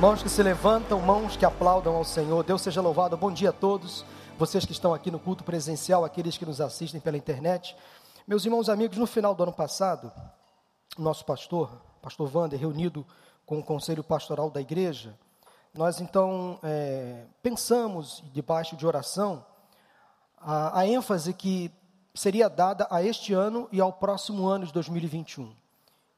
[0.00, 2.42] Mãos que se levantam, mãos que aplaudam ao Senhor.
[2.42, 3.16] Deus seja louvado.
[3.16, 4.04] Bom dia a todos.
[4.36, 7.76] Vocês que estão aqui no culto presencial, aqueles que nos assistem pela internet.
[8.26, 10.10] Meus irmãos amigos, no final do ano passado,
[10.98, 11.70] nosso pastor,
[12.02, 13.06] pastor Wander, reunido
[13.46, 15.16] com o conselho pastoral da igreja,
[15.72, 19.46] nós então é, pensamos, debaixo de oração,
[20.36, 21.70] a, a ênfase que
[22.12, 25.54] seria dada a este ano e ao próximo ano de 2021.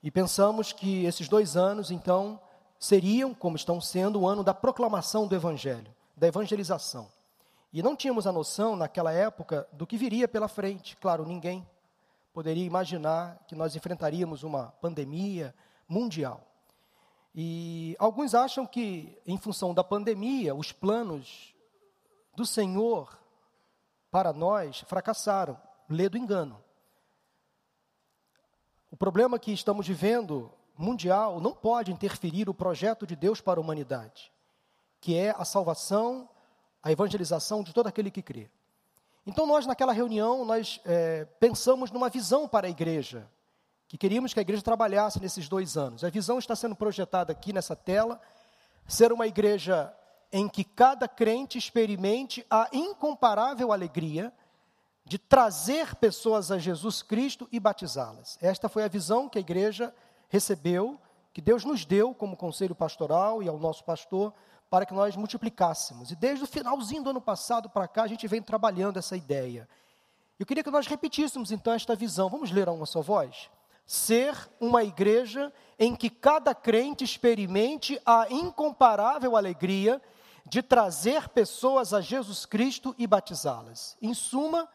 [0.02, 2.40] E pensamos que esses dois anos, então,
[2.78, 7.10] seriam, como estão sendo, o ano da proclamação do Evangelho, da evangelização.
[7.72, 10.96] E não tínhamos a noção, naquela época, do que viria pela frente.
[10.96, 11.68] Claro, ninguém
[12.32, 15.54] poderia imaginar que nós enfrentaríamos uma pandemia
[15.88, 16.46] mundial.
[17.34, 21.54] E alguns acham que, em função da pandemia, os planos
[22.34, 23.18] do Senhor
[24.10, 25.60] para nós fracassaram.
[25.88, 26.62] Lê do engano.
[28.90, 33.62] O problema que estamos vivendo mundial não pode interferir o projeto de Deus para a
[33.62, 34.32] humanidade,
[35.00, 36.28] que é a salvação,
[36.82, 38.50] a evangelização de todo aquele que crê.
[39.26, 43.28] Então nós naquela reunião nós é, pensamos numa visão para a igreja,
[43.88, 46.04] que queríamos que a igreja trabalhasse nesses dois anos.
[46.04, 48.20] A visão está sendo projetada aqui nessa tela,
[48.86, 49.92] ser uma igreja
[50.32, 54.32] em que cada crente experimente a incomparável alegria
[55.04, 58.36] de trazer pessoas a Jesus Cristo e batizá-las.
[58.42, 59.94] Esta foi a visão que a igreja
[60.28, 61.00] recebeu,
[61.32, 64.32] que Deus nos deu como conselho pastoral e ao nosso pastor,
[64.70, 66.10] para que nós multiplicássemos.
[66.10, 69.68] E desde o finalzinho do ano passado para cá, a gente vem trabalhando essa ideia.
[70.38, 72.28] Eu queria que nós repetíssemos então esta visão.
[72.28, 73.50] Vamos ler a uma só voz?
[73.86, 80.00] Ser uma igreja em que cada crente experimente a incomparável alegria
[80.44, 83.96] de trazer pessoas a Jesus Cristo e batizá-las.
[84.00, 84.68] Em suma,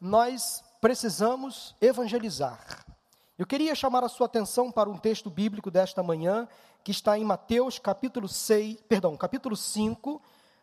[0.00, 2.85] nós precisamos evangelizar.
[3.38, 6.48] Eu queria chamar a sua atenção para um texto bíblico desta manhã,
[6.82, 10.22] que está em Mateus capítulo 6, perdão, capítulo 5,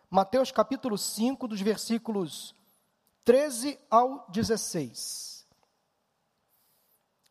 [0.10, 2.56] Mateus capítulo 5, dos versículos
[3.24, 5.46] 13 ao 16.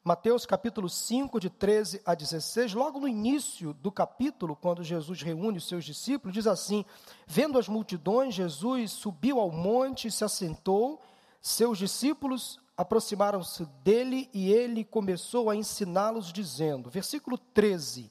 [0.05, 5.59] Mateus capítulo 5, de 13 a 16, logo no início do capítulo, quando Jesus reúne
[5.59, 6.85] os seus discípulos, diz assim:
[7.27, 11.03] Vendo as multidões, Jesus subiu ao monte e se assentou,
[11.41, 18.11] seus discípulos aproximaram-se dele e ele começou a ensiná-los, dizendo: versículo 13: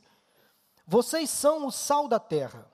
[0.88, 2.72] Vocês são o sal da terra,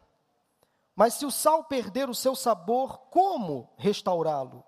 [0.95, 4.63] mas se o sal perder o seu sabor, como restaurá-lo?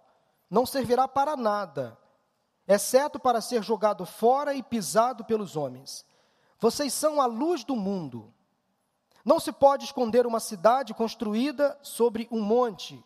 [0.49, 1.97] Não servirá para nada,
[2.67, 6.05] exceto para ser jogado fora e pisado pelos homens.
[6.59, 8.33] Vocês são a luz do mundo.
[9.23, 13.03] Não se pode esconder uma cidade construída sobre um monte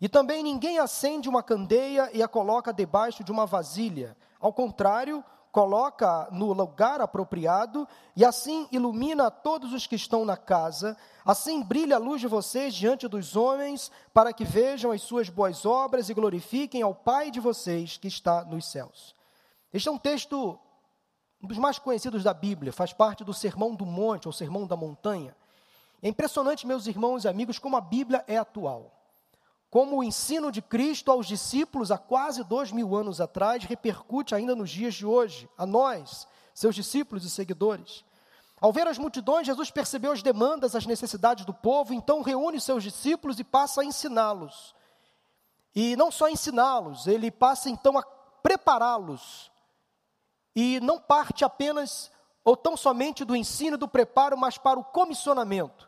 [0.00, 4.16] e também ninguém acende uma candeia e a coloca debaixo de uma vasilha.
[4.38, 10.96] Ao contrário, coloca no lugar apropriado e assim ilumina todos os que estão na casa.
[11.24, 15.64] Assim brilha a luz de vocês diante dos homens, para que vejam as suas boas
[15.64, 19.14] obras e glorifiquem ao Pai de vocês que está nos céus.
[19.72, 20.58] Este é um texto
[21.42, 24.74] um dos mais conhecidos da Bíblia, faz parte do Sermão do Monte ou Sermão da
[24.74, 25.36] Montanha.
[26.02, 28.95] É impressionante, meus irmãos e amigos, como a Bíblia é atual
[29.76, 34.56] como o ensino de Cristo aos discípulos há quase dois mil anos atrás repercute ainda
[34.56, 38.02] nos dias de hoje, a nós, seus discípulos e seguidores.
[38.58, 42.82] Ao ver as multidões, Jesus percebeu as demandas, as necessidades do povo, então reúne seus
[42.82, 44.74] discípulos e passa a ensiná-los.
[45.74, 48.02] E não só ensiná-los, ele passa então a
[48.42, 49.52] prepará-los.
[50.54, 52.10] E não parte apenas
[52.42, 55.86] ou tão somente do ensino e do preparo, mas para o comissionamento.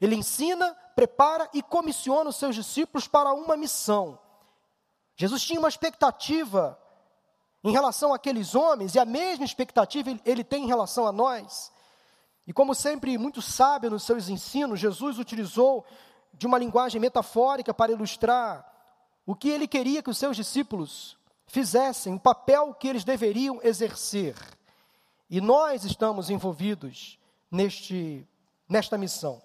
[0.00, 4.18] Ele ensina, prepara e comissiona os seus discípulos para uma missão.
[5.16, 6.78] Jesus tinha uma expectativa
[7.62, 11.72] em relação àqueles homens, e a mesma expectativa ele tem em relação a nós.
[12.46, 15.84] E como sempre, muito sábio nos seus ensinos, Jesus utilizou
[16.32, 18.70] de uma linguagem metafórica para ilustrar
[19.24, 21.16] o que ele queria que os seus discípulos
[21.46, 24.36] fizessem, o papel que eles deveriam exercer.
[25.30, 27.18] E nós estamos envolvidos
[27.50, 28.28] neste,
[28.68, 29.40] nesta missão.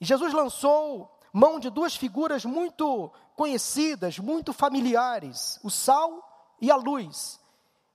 [0.00, 6.76] E Jesus lançou mão de duas figuras muito conhecidas, muito familiares: o sal e a
[6.76, 7.40] luz.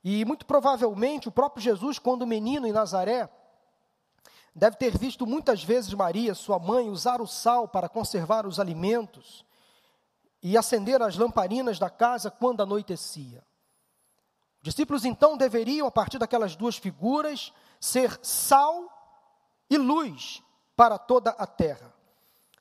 [0.03, 3.29] E muito provavelmente o próprio Jesus, quando menino em Nazaré,
[4.53, 9.45] deve ter visto muitas vezes Maria, sua mãe, usar o sal para conservar os alimentos
[10.41, 13.43] e acender as lamparinas da casa quando anoitecia.
[14.57, 18.89] Os discípulos então deveriam, a partir daquelas duas figuras, ser sal
[19.69, 20.43] e luz
[20.81, 21.93] para toda a terra.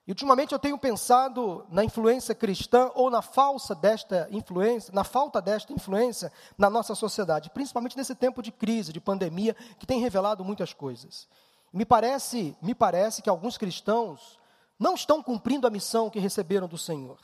[0.07, 5.41] E ultimamente eu tenho pensado na influência cristã ou na falsa desta influência, na falta
[5.41, 10.45] desta influência na nossa sociedade, principalmente nesse tempo de crise, de pandemia, que tem revelado
[10.45, 11.27] muitas coisas.
[11.73, 14.39] me parece, me parece que alguns cristãos
[14.79, 17.17] não estão cumprindo a missão que receberam do Senhor.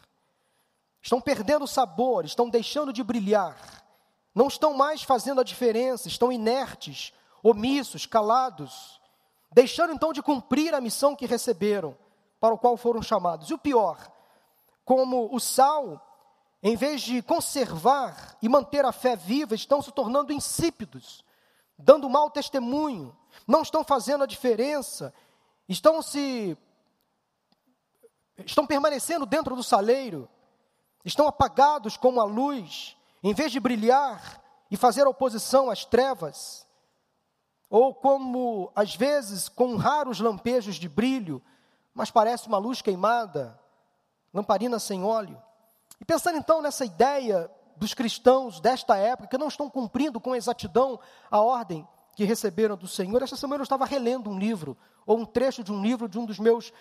[1.03, 3.85] Estão perdendo o sabor, estão deixando de brilhar,
[4.35, 8.99] não estão mais fazendo a diferença, estão inertes, omissos, calados,
[9.53, 11.97] deixando então de cumprir a missão que receberam,
[12.41, 13.49] para o qual foram chamados.
[13.51, 14.11] E o pior,
[14.85, 16.01] como o sal,
[16.63, 21.25] em vez de conservar e manter a fé viva, estão se tornando insípidos,
[21.79, 23.17] dando mau testemunho,
[23.47, 25.13] não estão fazendo a diferença,
[25.69, 26.57] estão se
[28.45, 30.29] estão permanecendo dentro do saleiro,
[31.05, 36.66] estão apagados como a luz, em vez de brilhar e fazer oposição às trevas,
[37.69, 41.43] ou como, às vezes, com raros lampejos de brilho,
[41.93, 43.59] mas parece uma luz queimada,
[44.33, 45.41] lamparina sem óleo.
[46.01, 50.99] E pensando então nessa ideia dos cristãos desta época, que não estão cumprindo com exatidão
[51.31, 55.25] a ordem que receberam do Senhor, esta semana eu estava relendo um livro, ou um
[55.25, 56.73] trecho de um livro de um dos meus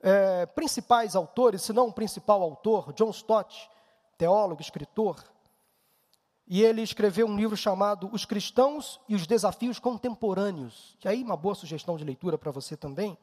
[0.00, 3.68] é, principais autores, se não o principal autor, John Stott,
[4.16, 5.16] teólogo, escritor.
[6.46, 10.96] E ele escreveu um livro chamado Os Cristãos e os Desafios Contemporâneos.
[11.00, 13.16] Que aí uma boa sugestão de leitura para você também.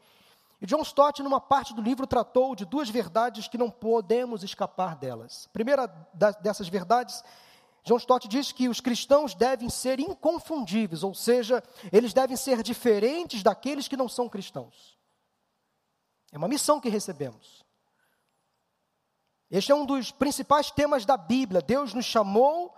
[0.59, 4.95] E John Stott, numa parte do livro, tratou de duas verdades que não podemos escapar
[4.95, 5.47] delas.
[5.51, 5.87] Primeira
[6.41, 7.23] dessas verdades,
[7.83, 13.41] John Stott diz que os cristãos devem ser inconfundíveis, ou seja, eles devem ser diferentes
[13.41, 14.99] daqueles que não são cristãos.
[16.31, 17.65] É uma missão que recebemos.
[19.49, 21.61] Este é um dos principais temas da Bíblia.
[21.61, 22.73] Deus nos chamou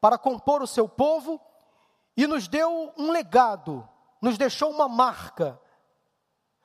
[0.00, 1.40] para compor o seu povo
[2.16, 3.88] e nos deu um legado,
[4.20, 5.60] nos deixou uma marca.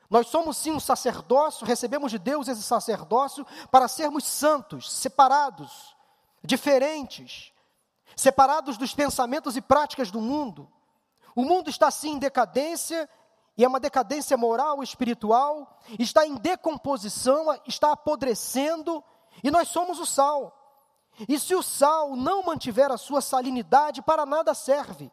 [0.08, 5.96] Nós somos sim um sacerdócio, recebemos de Deus esse sacerdócio para sermos santos, separados,
[6.42, 7.52] diferentes,
[8.14, 10.70] separados dos pensamentos e práticas do mundo.
[11.34, 13.08] O mundo está sim em decadência
[13.56, 19.02] e é uma decadência moral espiritual, está em decomposição, está apodrecendo,
[19.42, 20.65] e nós somos o sal.
[21.28, 25.10] E se o sal não mantiver a sua salinidade, para nada serve.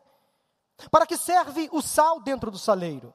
[0.92, 3.14] Para que serve o sal dentro do saleiro?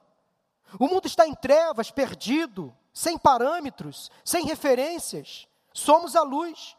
[0.79, 5.47] O mundo está em trevas, perdido, sem parâmetros, sem referências.
[5.73, 6.75] Somos a luz.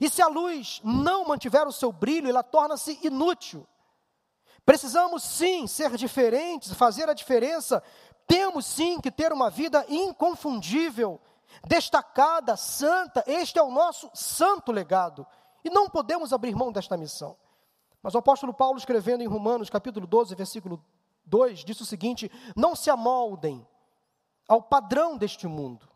[0.00, 3.66] E se a luz não mantiver o seu brilho, ela torna-se inútil.
[4.64, 7.82] Precisamos sim ser diferentes, fazer a diferença.
[8.26, 11.18] Temos sim que ter uma vida inconfundível,
[11.66, 13.24] destacada, santa.
[13.26, 15.26] Este é o nosso santo legado.
[15.68, 17.36] E não podemos abrir mão desta missão.
[18.02, 20.82] Mas o apóstolo Paulo, escrevendo em Romanos, capítulo 12, versículo
[21.26, 23.68] 2, disse o seguinte: Não se amoldem
[24.48, 25.86] ao padrão deste mundo,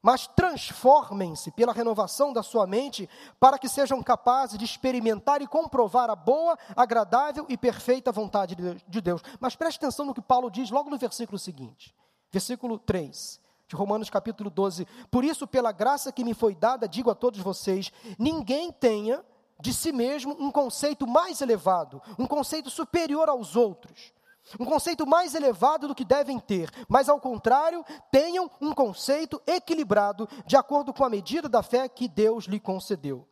[0.00, 6.08] mas transformem-se pela renovação da sua mente, para que sejam capazes de experimentar e comprovar
[6.08, 8.54] a boa, agradável e perfeita vontade
[8.86, 9.20] de Deus.
[9.40, 11.92] Mas preste atenção no que Paulo diz logo no versículo seguinte,
[12.30, 13.40] versículo 3
[13.70, 14.84] de Romanos capítulo 12.
[15.08, 19.24] Por isso, pela graça que me foi dada, digo a todos vocês: ninguém tenha
[19.60, 24.12] de si mesmo um conceito mais elevado, um conceito superior aos outros
[24.58, 30.28] um conceito mais elevado do que devem ter, mas ao contrário, tenham um conceito equilibrado
[30.44, 33.28] de acordo com a medida da fé que Deus lhe concedeu.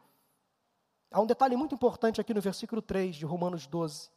[1.11, 4.11] Há um detalhe muito importante aqui no versículo 3 de Romanos 12.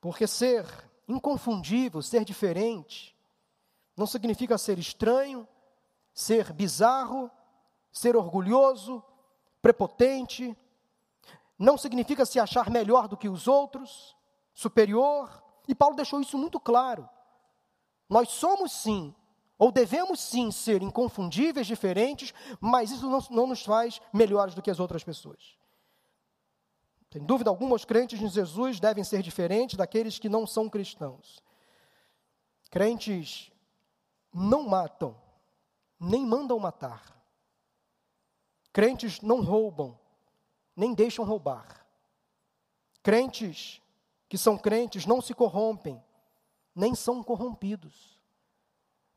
[0.00, 0.66] Porque ser
[1.06, 3.13] inconfundível, ser diferente,
[3.96, 5.46] não significa ser estranho,
[6.12, 7.30] ser bizarro,
[7.92, 9.02] ser orgulhoso,
[9.62, 10.56] prepotente,
[11.58, 14.16] não significa se achar melhor do que os outros,
[14.52, 17.08] superior, e Paulo deixou isso muito claro.
[18.08, 19.14] Nós somos sim,
[19.58, 24.70] ou devemos sim ser inconfundíveis, diferentes, mas isso não, não nos faz melhores do que
[24.70, 25.56] as outras pessoas.
[27.12, 31.40] Sem dúvida alguma, os crentes em Jesus devem ser diferentes daqueles que não são cristãos.
[32.70, 33.52] Crentes
[34.34, 35.16] não matam,
[35.98, 37.14] nem mandam matar.
[38.72, 39.96] Crentes não roubam,
[40.74, 41.86] nem deixam roubar.
[43.02, 43.80] Crentes
[44.28, 46.02] que são crentes não se corrompem,
[46.74, 48.18] nem são corrompidos.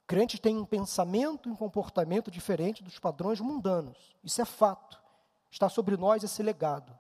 [0.06, 4.16] Crentes têm um pensamento e um comportamento diferente dos padrões mundanos.
[4.24, 5.02] Isso é fato.
[5.50, 6.98] Está sobre nós esse legado.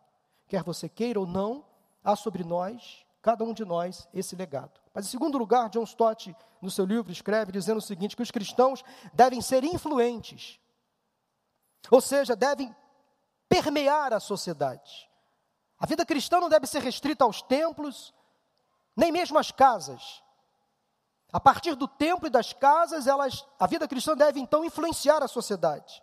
[0.47, 1.63] Quer você queira ou não,
[2.03, 4.79] há sobre nós, cada um de nós, esse legado.
[4.97, 8.31] Mas, em segundo lugar, John Stott, no seu livro, escreve dizendo o seguinte: que os
[8.31, 10.59] cristãos devem ser influentes,
[11.91, 12.75] ou seja, devem
[13.47, 15.07] permear a sociedade.
[15.77, 18.11] A vida cristã não deve ser restrita aos templos,
[18.95, 20.23] nem mesmo às casas.
[21.31, 25.27] A partir do templo e das casas, elas, a vida cristã deve então influenciar a
[25.27, 26.01] sociedade.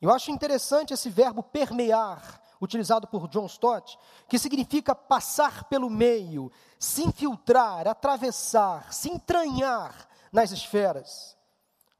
[0.00, 6.50] Eu acho interessante esse verbo permear, utilizado por John Stott, que significa passar pelo meio,
[6.78, 11.36] se infiltrar, atravessar, se entranhar nas esferas.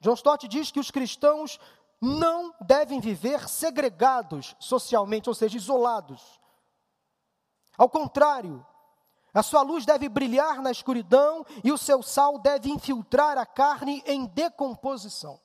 [0.01, 1.59] John Stott diz que os cristãos
[2.01, 6.41] não devem viver segregados socialmente, ou seja, isolados.
[7.77, 8.65] Ao contrário,
[9.35, 14.03] a sua luz deve brilhar na escuridão e o seu sal deve infiltrar a carne
[14.07, 15.41] em decomposição.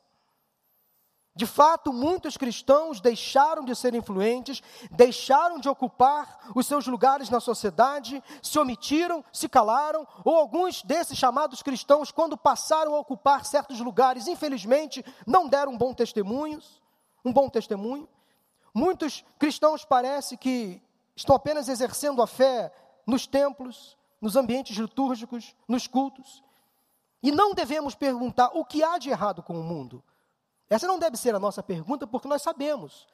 [1.37, 7.39] De fato, muitos cristãos deixaram de ser influentes, deixaram de ocupar os seus lugares na
[7.39, 13.79] sociedade, se omitiram, se calaram, ou alguns desses chamados cristãos, quando passaram a ocupar certos
[13.79, 16.81] lugares, infelizmente, não deram bom testemunhos,
[17.23, 18.09] um bom testemunho.
[18.73, 20.81] Muitos cristãos parece que
[21.15, 22.73] estão apenas exercendo a fé
[23.05, 26.43] nos templos, nos ambientes litúrgicos, nos cultos.
[27.21, 30.03] E não devemos perguntar o que há de errado com o mundo.
[30.69, 33.07] Essa não deve ser a nossa pergunta, porque nós sabemos.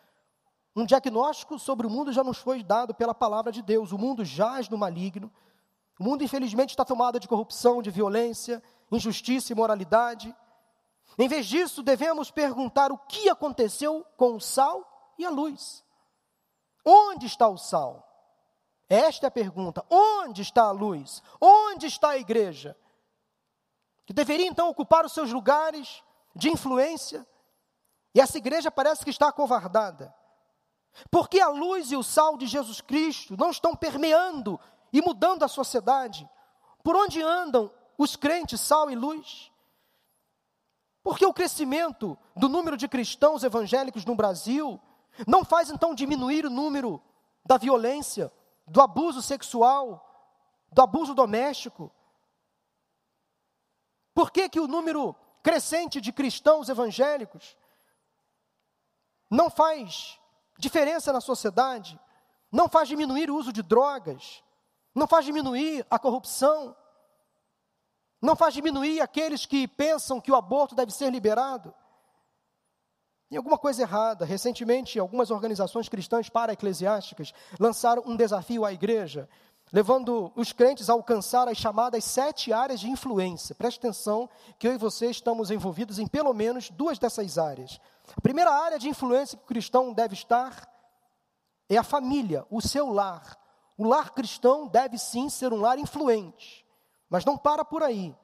[0.76, 3.92] Um diagnóstico sobre o mundo já nos foi dado pela palavra de Deus.
[3.92, 5.32] O mundo jaz no maligno.
[6.00, 10.36] O mundo, infelizmente, está tomado de corrupção, de violência, injustiça e imoralidade.
[11.18, 15.84] Em vez disso, devemos perguntar o que aconteceu com o sal e a luz.
[16.84, 18.10] Onde está o sal?
[18.90, 19.86] Esta é a pergunta.
[19.90, 21.22] Onde está a luz?
[21.40, 22.76] Onde está a igreja?
[24.06, 26.04] Que deveria então ocupar os seus lugares
[26.36, 27.26] de influência,
[28.14, 30.14] e essa igreja parece que está acovardada.
[31.10, 34.60] Porque a luz e o sal de Jesus Cristo não estão permeando
[34.92, 36.30] e mudando a sociedade.
[36.84, 39.52] Por onde andam os crentes, sal e luz?
[41.02, 44.80] Porque o crescimento do número de cristãos evangélicos no Brasil
[45.28, 47.02] não faz então diminuir o número
[47.46, 48.32] da violência,
[48.68, 50.10] do abuso sexual,
[50.72, 51.92] do abuso doméstico?
[54.14, 57.58] Por que, que o número crescente de cristãos evangélicos
[59.34, 60.20] não faz
[60.60, 62.00] diferença na sociedade,
[62.52, 64.44] não faz diminuir o uso de drogas,
[64.94, 66.76] não faz diminuir a corrupção,
[68.22, 71.74] não faz diminuir aqueles que pensam que o aborto deve ser liberado.
[73.28, 74.24] Tem alguma coisa errada.
[74.24, 79.28] Recentemente, algumas organizações cristãs para-eclesiásticas lançaram um desafio à igreja,
[79.72, 83.56] levando os crentes a alcançar as chamadas sete áreas de influência.
[83.56, 87.82] Preste atenção que eu e você estamos envolvidos em pelo menos duas dessas áreas.
[88.16, 90.68] A primeira área de influência que o cristão deve estar
[91.70, 93.38] é a família, o seu lar.
[93.78, 96.66] O lar cristão deve sim ser um lar influente,
[97.10, 98.16] mas não para por aí.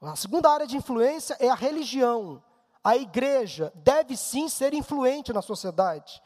[0.00, 2.42] A segunda área de influência é a religião.
[2.82, 6.20] A igreja deve sim ser influente na sociedade.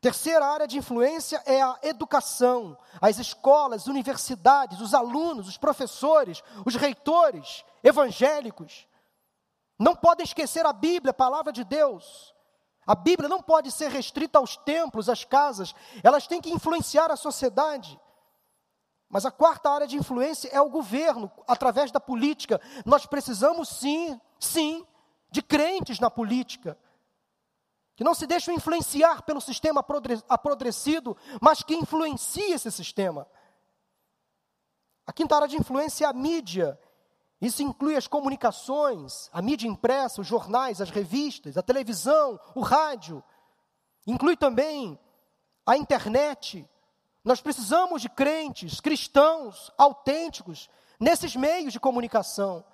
[0.00, 6.74] Terceira área de influência é a educação, as escolas, universidades, os alunos, os professores, os
[6.76, 8.86] reitores evangélicos.
[9.78, 12.34] Não podem esquecer a Bíblia, a palavra de Deus.
[12.86, 17.16] A Bíblia não pode ser restrita aos templos, às casas, elas têm que influenciar a
[17.16, 18.00] sociedade.
[19.08, 22.60] Mas a quarta área de influência é o governo, através da política.
[22.84, 24.86] Nós precisamos sim, sim,
[25.30, 26.78] de crentes na política,
[27.96, 29.84] que não se deixam influenciar pelo sistema
[30.28, 33.26] apodrecido, mas que influencia esse sistema.
[35.06, 36.78] A quinta área de influência é a mídia,
[37.40, 43.22] isso inclui as comunicações, a mídia impressa, os jornais, as revistas, a televisão, o rádio.
[44.06, 44.98] Inclui também
[45.66, 46.66] a internet.
[47.22, 52.64] Nós precisamos de crentes, cristãos, autênticos, nesses meios de comunicação,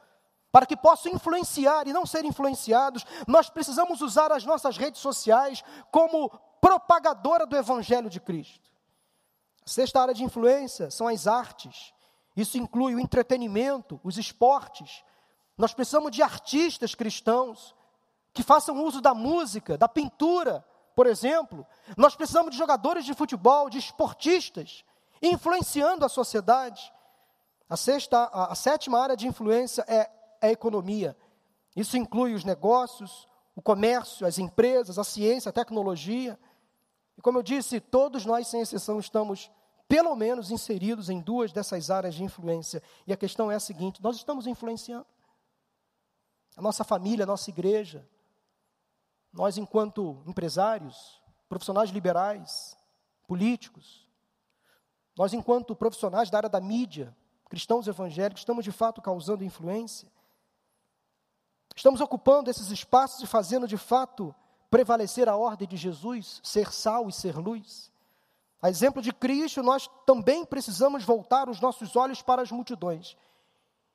[0.53, 3.05] para que possam influenciar e não ser influenciados.
[3.27, 8.71] Nós precisamos usar as nossas redes sociais como propagadora do Evangelho de Cristo.
[9.67, 11.93] A sexta área de influência são as artes.
[12.37, 15.05] Isso inclui o entretenimento, os esportes.
[15.57, 17.75] Nós precisamos de artistas cristãos
[18.33, 21.67] que façam uso da música, da pintura, por exemplo.
[21.97, 24.85] Nós precisamos de jogadores de futebol, de esportistas,
[25.21, 26.93] influenciando a sociedade.
[27.69, 30.11] A, sexta, a, a sétima área de influência é
[30.41, 31.17] a economia.
[31.77, 36.39] Isso inclui os negócios, o comércio, as empresas, a ciência, a tecnologia.
[37.17, 39.51] E como eu disse, todos nós, sem exceção, estamos
[39.93, 42.83] pelo menos inseridos em duas dessas áreas de influência.
[43.07, 45.05] E a questão é a seguinte: nós estamos influenciando
[46.57, 48.09] a nossa família, a nossa igreja,
[49.31, 52.75] nós, enquanto empresários, profissionais liberais,
[53.29, 54.09] políticos,
[55.15, 57.15] nós, enquanto profissionais da área da mídia,
[57.51, 60.11] cristãos evangélicos, estamos de fato causando influência.
[61.77, 64.35] Estamos ocupando esses espaços e fazendo de fato
[64.71, 67.92] prevalecer a ordem de Jesus, ser sal e ser luz.
[68.63, 73.17] A exemplo de Cristo, nós também precisamos voltar os nossos olhos para as multidões.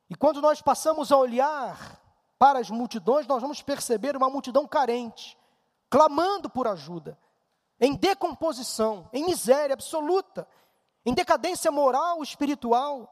[0.09, 2.01] E quando nós passamos a olhar
[2.37, 5.37] para as multidões, nós vamos perceber uma multidão carente,
[5.89, 7.17] clamando por ajuda,
[7.79, 10.45] em decomposição, em miséria absoluta,
[11.05, 13.09] em decadência moral, espiritual,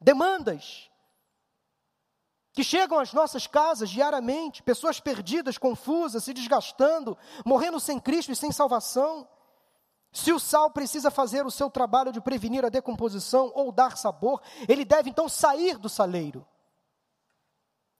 [0.00, 0.88] demandas.
[2.52, 8.36] que chegam às nossas casas diariamente, pessoas perdidas, confusas, se desgastando, morrendo sem Cristo e
[8.36, 9.26] sem salvação.
[10.12, 14.42] Se o sal precisa fazer o seu trabalho de prevenir a decomposição ou dar sabor,
[14.68, 16.46] ele deve então sair do saleiro.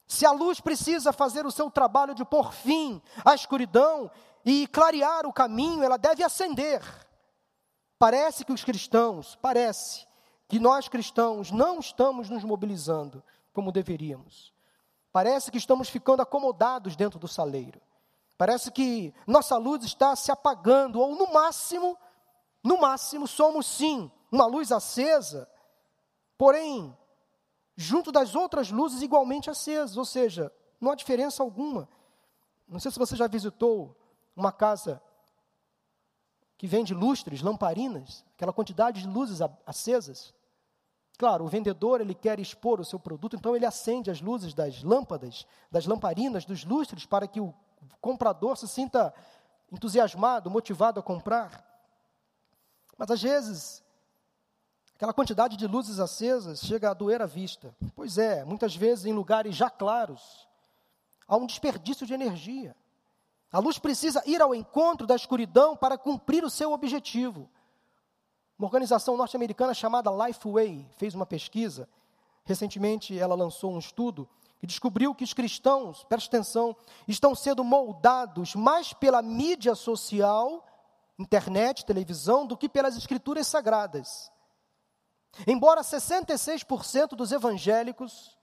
[0.07, 4.11] Se a luz precisa fazer o seu trabalho de pôr fim à escuridão
[4.45, 6.83] e clarear o caminho, ela deve acender.
[7.99, 10.07] Parece que os cristãos, parece
[10.49, 14.53] que nós cristãos não estamos nos mobilizando como deveríamos.
[15.11, 17.81] Parece que estamos ficando acomodados dentro do saleiro.
[18.37, 21.97] Parece que nossa luz está se apagando, ou no máximo,
[22.63, 25.49] no máximo, somos sim uma luz acesa,
[26.39, 26.97] porém,
[27.77, 31.89] junto das outras luzes igualmente acesas, ou seja, não há diferença alguma.
[32.67, 33.97] Não sei se você já visitou
[34.35, 35.03] uma casa
[36.57, 40.33] que vende lustres, lamparinas, aquela quantidade de luzes acesas.
[41.19, 44.83] Claro, o vendedor ele quer expor o seu produto, então ele acende as luzes das
[44.83, 47.55] lâmpadas, das lamparinas, dos lustres, para que o
[48.01, 49.15] comprador se sinta
[49.71, 51.65] entusiasmado, motivado a comprar.
[52.97, 53.83] Mas às vezes,
[54.95, 57.75] aquela quantidade de luzes acesas chega a doer a vista.
[57.95, 60.47] Pois é, muitas vezes em lugares já claros,
[61.27, 62.77] há um desperdício de energia.
[63.51, 67.51] A luz precisa ir ao encontro da escuridão para cumprir o seu objetivo.
[68.59, 71.89] Uma organização norte-americana chamada Lifeway fez uma pesquisa.
[72.45, 74.29] Recentemente, ela lançou um estudo
[74.63, 76.77] e descobriu que os cristãos, preste atenção,
[77.09, 80.65] estão sendo moldados mais pela mídia social,
[81.19, 84.31] internet, televisão, do que pelas escrituras sagradas.
[85.47, 88.39] Embora 66% dos evangélicos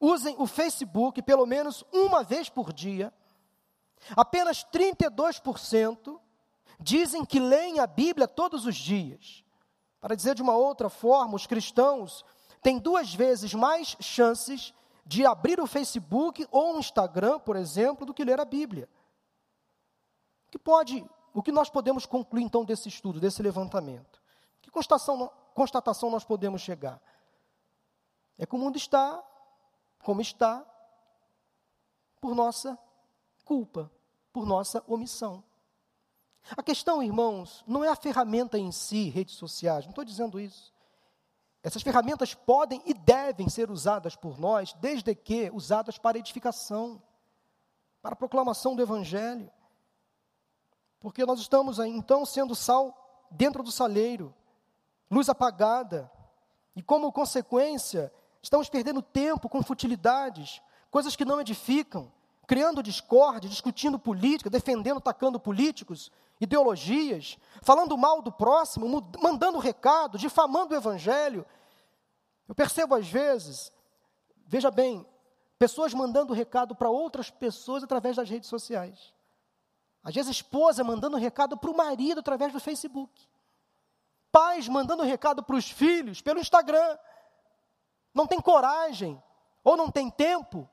[0.00, 3.12] usem o Facebook pelo menos uma vez por dia,
[4.16, 6.18] apenas 32%
[6.80, 9.44] dizem que leem a Bíblia todos os dias.
[10.00, 12.24] Para dizer de uma outra forma, os cristãos
[12.62, 14.74] têm duas vezes mais chances
[15.04, 18.88] de abrir o Facebook ou o Instagram, por exemplo, do que ler a Bíblia.
[20.46, 24.20] O que pode, o que nós podemos concluir então desse estudo, desse levantamento?
[24.60, 27.00] Que constatação, constatação nós podemos chegar?
[28.38, 29.22] É que o mundo está
[30.02, 30.64] como está
[32.20, 32.78] por nossa
[33.44, 33.90] culpa,
[34.32, 35.42] por nossa omissão.
[36.56, 40.72] A questão, irmãos, não é a ferramenta em si, redes sociais, não estou dizendo isso.
[41.62, 47.02] Essas ferramentas podem e devem ser usadas por nós, desde que usadas para edificação,
[48.00, 49.50] para proclamação do Evangelho.
[50.98, 54.34] Porque nós estamos então sendo sal dentro do saleiro,
[55.10, 56.10] luz apagada,
[56.74, 62.10] e como consequência, estamos perdendo tempo com futilidades, coisas que não edificam,
[62.46, 70.74] criando discórdia, discutindo política, defendendo, atacando políticos, ideologias, falando mal do próximo, mandando recado, difamando
[70.74, 71.44] o evangelho.
[72.48, 73.70] Eu percebo às vezes,
[74.46, 75.06] veja bem,
[75.58, 79.12] pessoas mandando recado para outras pessoas através das redes sociais.
[80.02, 83.28] Às vezes, esposa mandando recado para o marido através do Facebook.
[84.32, 86.96] Pais mandando recado para os filhos pelo Instagram.
[88.14, 89.22] Não tem coragem,
[89.62, 90.68] ou não tem tempo,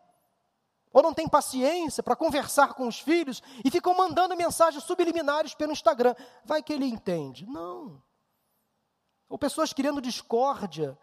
[0.91, 5.71] ou não tem paciência para conversar com os filhos e ficam mandando mensagens subliminares pelo
[5.71, 6.15] Instagram.
[6.43, 7.45] Vai que ele entende.
[7.45, 8.01] Não.
[9.29, 10.97] Ou pessoas criando discórdia,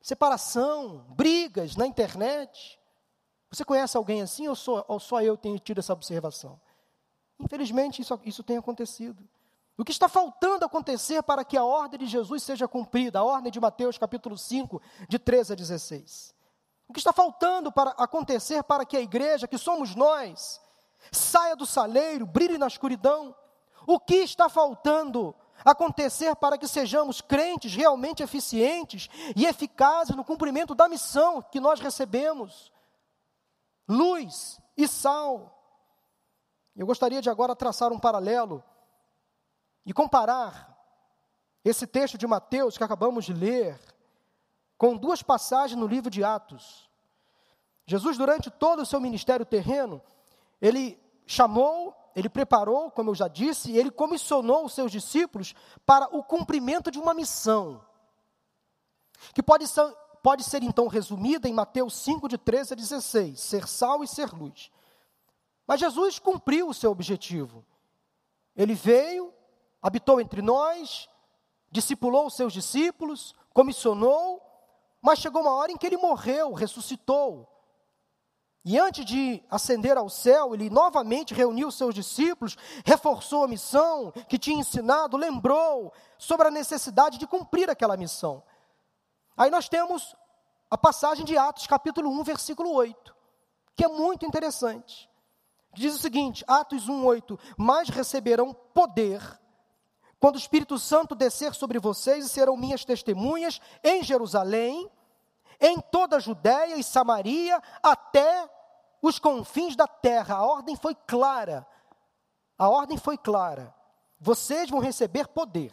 [0.00, 2.78] separação, brigas na internet.
[3.50, 6.60] Você conhece alguém assim ou só, ou só eu tenho tido essa observação?
[7.38, 9.28] Infelizmente, isso, isso tem acontecido.
[9.76, 13.18] O que está faltando acontecer para que a ordem de Jesus seja cumprida?
[13.18, 16.33] A ordem de Mateus, capítulo 5, de 13 a 16.
[16.88, 20.60] O que está faltando para acontecer para que a igreja, que somos nós,
[21.10, 23.34] saia do saleiro, brilhe na escuridão?
[23.86, 30.74] O que está faltando acontecer para que sejamos crentes realmente eficientes e eficazes no cumprimento
[30.74, 32.72] da missão que nós recebemos?
[33.88, 35.50] Luz e sal.
[36.76, 38.62] Eu gostaria de agora traçar um paralelo
[39.86, 40.74] e comparar
[41.64, 43.78] esse texto de Mateus que acabamos de ler
[44.76, 46.88] com duas passagens no livro de Atos.
[47.86, 50.02] Jesus, durante todo o seu ministério terreno,
[50.60, 56.22] ele chamou, ele preparou, como eu já disse, ele comissionou os seus discípulos para o
[56.22, 57.84] cumprimento de uma missão,
[59.34, 59.86] que pode ser,
[60.22, 64.32] pode ser então resumida em Mateus 5, de 13 a 16: ser sal e ser
[64.32, 64.70] luz.
[65.66, 67.64] Mas Jesus cumpriu o seu objetivo.
[68.54, 69.32] Ele veio,
[69.82, 71.08] habitou entre nós,
[71.70, 74.43] discipulou os seus discípulos, comissionou,
[75.04, 77.46] mas chegou uma hora em que ele morreu, ressuscitou.
[78.64, 84.38] E antes de ascender ao céu, ele novamente reuniu seus discípulos, reforçou a missão que
[84.38, 88.42] tinha ensinado, lembrou sobre a necessidade de cumprir aquela missão.
[89.36, 90.16] Aí nós temos
[90.70, 93.14] a passagem de Atos, capítulo 1, versículo 8,
[93.76, 95.06] que é muito interessante.
[95.74, 99.20] Diz o seguinte, Atos 1, 8: Mas receberão poder
[100.24, 104.90] quando o Espírito Santo descer sobre vocês e serão minhas testemunhas em Jerusalém,
[105.60, 108.48] em toda a Judéia e Samaria, até
[109.02, 110.36] os confins da terra.
[110.36, 111.66] A ordem foi clara.
[112.56, 113.74] A ordem foi clara.
[114.18, 115.72] Vocês vão receber poder.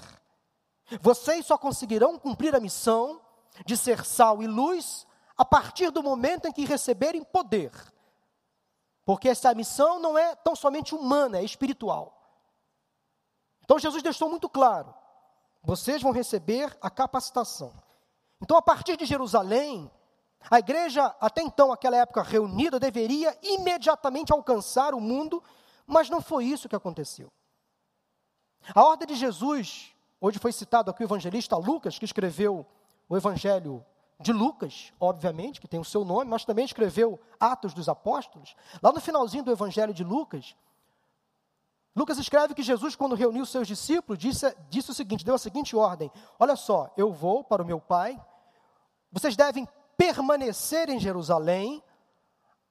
[1.00, 3.22] Vocês só conseguirão cumprir a missão
[3.66, 7.72] de ser sal e luz a partir do momento em que receberem poder.
[9.06, 12.21] Porque essa missão não é tão somente humana, é espiritual.
[13.72, 14.94] Então Jesus deixou muito claro:
[15.64, 17.72] vocês vão receber a capacitação.
[18.42, 19.90] Então, a partir de Jerusalém,
[20.50, 25.42] a igreja, até então, aquela época reunida, deveria imediatamente alcançar o mundo,
[25.88, 27.32] mas não foi isso que aconteceu.
[28.76, 32.66] A ordem de Jesus, hoje foi citado aqui o evangelista Lucas, que escreveu
[33.08, 33.86] o evangelho
[34.20, 38.54] de Lucas, obviamente, que tem o seu nome, mas também escreveu Atos dos Apóstolos.
[38.84, 40.58] Lá no finalzinho do evangelho de Lucas,
[41.96, 45.76] Lucas escreve que Jesus, quando reuniu seus discípulos, disse, disse o seguinte: deu a seguinte
[45.76, 48.20] ordem: Olha só, eu vou para o meu Pai,
[49.12, 51.84] vocês devem permanecer em Jerusalém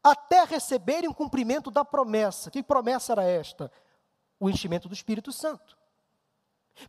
[0.03, 2.51] até receberem o cumprimento da promessa.
[2.51, 3.71] Que promessa era esta?
[4.39, 5.77] O enchimento do Espírito Santo.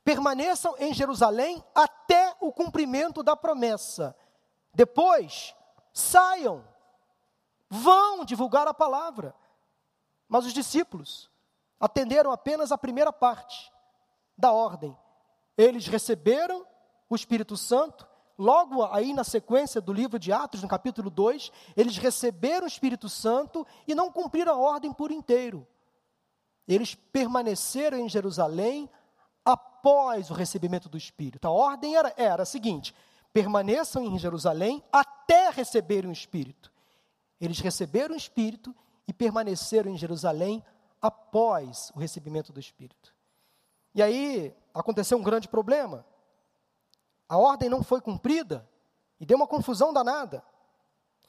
[0.04, 4.16] Permaneçam em Jerusalém até o cumprimento da promessa.
[4.74, 5.54] Depois,
[5.92, 6.66] saiam,
[7.70, 9.36] vão divulgar a palavra.
[10.30, 11.31] Mas os discípulos
[11.82, 13.72] atenderam apenas a primeira parte
[14.38, 14.96] da ordem.
[15.58, 16.66] Eles receberam
[17.10, 21.98] o Espírito Santo, logo aí na sequência do livro de Atos, no capítulo 2, eles
[21.98, 25.68] receberam o Espírito Santo e não cumpriram a ordem por inteiro.
[26.68, 28.90] Eles permaneceram em Jerusalém
[29.44, 31.48] após o recebimento do Espírito.
[31.48, 32.96] A ordem era, era a seguinte:
[33.34, 36.72] permaneçam em Jerusalém até receberem o Espírito.
[37.42, 38.74] Eles receberam o Espírito
[39.08, 40.64] e permaneceram em Jerusalém
[41.02, 43.14] após o recebimento do Espírito.
[43.94, 46.06] E aí aconteceu um grande problema.
[47.28, 48.70] A ordem não foi cumprida
[49.20, 50.44] e deu uma confusão danada.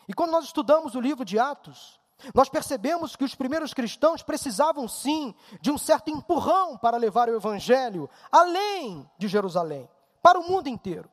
[0.08, 2.00] E quando nós estudamos o livro de Atos,
[2.34, 7.36] nós percebemos que os primeiros cristãos precisavam sim de um certo empurrão para levar o
[7.36, 9.88] evangelho além de Jerusalém,
[10.22, 11.10] para o mundo inteiro.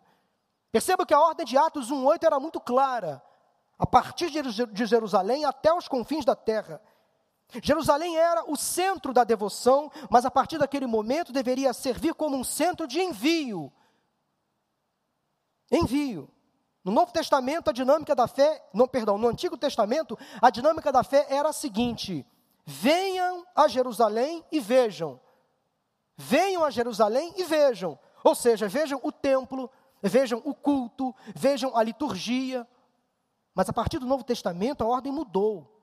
[0.71, 3.23] Perceba que a ordem de Atos 1:8 era muito clara.
[3.77, 6.81] A partir de Jerusalém até os confins da terra.
[7.63, 12.43] Jerusalém era o centro da devoção, mas a partir daquele momento deveria servir como um
[12.43, 13.71] centro de envio.
[15.71, 16.29] Envio.
[16.83, 21.03] No Novo Testamento, a dinâmica da fé, não, perdão, no Antigo Testamento, a dinâmica da
[21.03, 22.25] fé era a seguinte:
[22.65, 25.19] venham a Jerusalém e vejam.
[26.15, 27.97] Venham a Jerusalém e vejam.
[28.23, 29.69] Ou seja, vejam o templo,
[30.01, 32.67] vejam o culto, vejam a liturgia.
[33.55, 35.78] Mas a partir do Novo Testamento, a ordem mudou.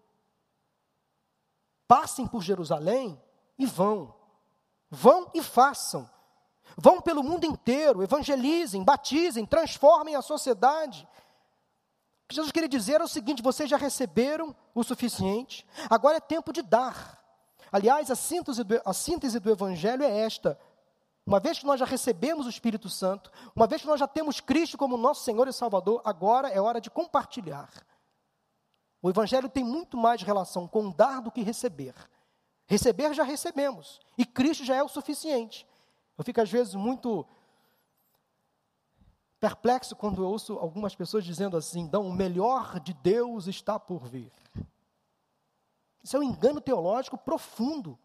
[1.88, 3.20] Passem por Jerusalém
[3.59, 4.14] e vão.
[4.90, 6.09] Vão e façam.
[6.77, 11.09] Vão pelo mundo inteiro, evangelizem, batizem, transformem a sociedade.
[12.25, 16.20] O que Jesus queria dizer é o seguinte: vocês já receberam o suficiente, agora é
[16.20, 17.22] tempo de dar.
[17.70, 20.59] Aliás, a síntese do, a síntese do Evangelho é esta:
[21.25, 24.40] uma vez que nós já recebemos o Espírito Santo, uma vez que nós já temos
[24.40, 27.68] Cristo como nosso Senhor e Salvador, agora é hora de compartilhar.
[29.07, 31.95] O Evangelho tem muito mais relação com dar do que receber.
[32.66, 35.64] Receber já recebemos, e Cristo já é o suficiente.
[36.19, 37.25] Eu fico às vezes muito
[39.38, 44.09] perplexo quando eu ouço algumas pessoas dizendo assim: então, o melhor de Deus está por
[44.09, 44.33] vir.
[46.03, 47.97] Isso é um engano teológico profundo.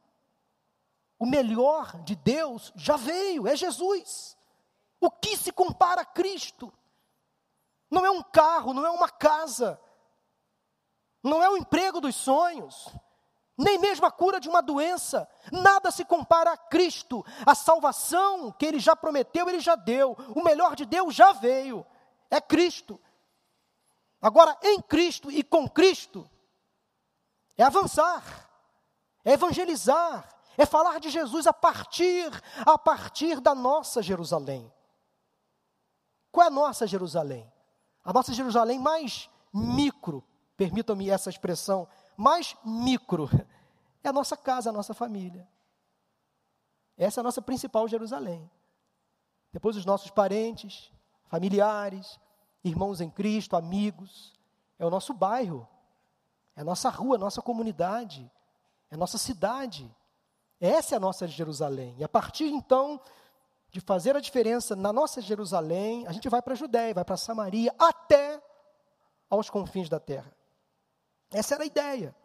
[1.18, 4.38] O melhor de Deus já veio, é Jesus.
[5.00, 6.72] O que se compara a Cristo?
[7.90, 9.82] Não é um carro, não é uma casa,
[11.24, 12.90] não é o emprego dos sonhos,
[13.58, 17.24] nem mesmo a cura de uma doença, nada se compara a Cristo.
[17.46, 20.16] A salvação que ele já prometeu, ele já deu.
[20.36, 21.86] O melhor de Deus já veio.
[22.30, 23.00] É Cristo.
[24.22, 26.30] Agora, em Cristo e com Cristo,
[27.58, 28.50] é avançar,
[29.26, 32.30] é evangelizar, é falar de Jesus a partir,
[32.66, 34.72] a partir da nossa Jerusalém.
[36.32, 37.52] Qual é a nossa Jerusalém?
[38.04, 40.24] A nossa Jerusalém mais micro,
[40.62, 43.28] permitam-me essa expressão, mais micro,
[44.04, 45.48] é a nossa casa, a nossa família.
[46.96, 48.48] Essa é a nossa principal Jerusalém.
[49.52, 50.92] Depois os nossos parentes,
[51.26, 52.20] familiares,
[52.64, 54.36] irmãos em Cristo, amigos,
[54.78, 55.68] é o nosso bairro,
[56.56, 58.32] é a nossa rua, a nossa comunidade,
[58.92, 59.92] é a nossa cidade.
[60.60, 61.96] Essa é a nossa Jerusalém.
[61.98, 63.02] E a partir então
[63.72, 67.18] de fazer a diferença na nossa Jerusalém, a gente vai para a Judéia, vai para
[67.18, 68.40] Samaria, até
[69.28, 70.32] aos confins da terra.
[71.32, 72.16] Essa era a ideia.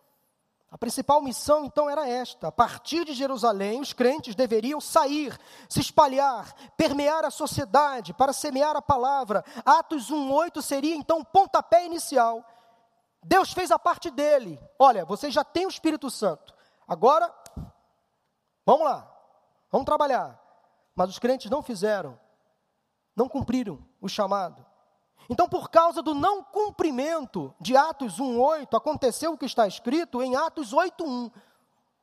[0.71, 5.39] A principal missão então era esta: a partir de Jerusalém, os crentes deveriam sair,
[5.69, 9.45] se espalhar, permear a sociedade para semear a palavra.
[9.65, 12.45] Atos 1:8 seria então o pontapé inicial.
[13.23, 14.61] Deus fez a parte dele.
[14.79, 16.55] Olha, vocês já têm o Espírito Santo.
[16.87, 17.33] Agora,
[18.65, 19.11] vamos lá,
[19.71, 20.41] vamos trabalhar.
[20.95, 22.19] Mas os crentes não fizeram,
[23.15, 24.66] não cumpriram o chamado.
[25.29, 30.37] Então, por causa do não cumprimento de Atos 1:8, aconteceu o que está escrito em
[30.37, 31.31] Atos 8:1.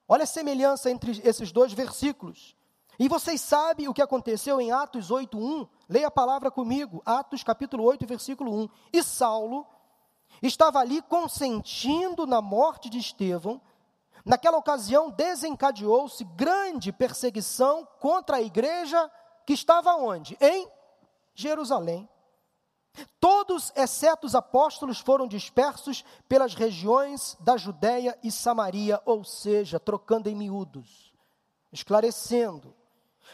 [0.08, 2.56] Olha a semelhança entre esses dois versículos.
[3.00, 5.68] E vocês sabem o que aconteceu em Atos 8:1?
[5.90, 8.70] Leia a palavra comigo, Atos capítulo 8, versículo 1.
[8.92, 9.66] E Saulo
[10.42, 13.62] estava ali consentindo na morte de Estevão.
[14.26, 19.12] Naquela ocasião desencadeou-se grande perseguição contra a igreja
[19.46, 20.38] que estava onde?
[20.40, 20.68] Em
[21.34, 22.08] Jerusalém.
[23.20, 30.30] Todos, exceto os apóstolos, foram dispersos pelas regiões da Judéia e Samaria, ou seja, trocando
[30.30, 31.12] em miúdos,
[31.72, 32.76] esclarecendo.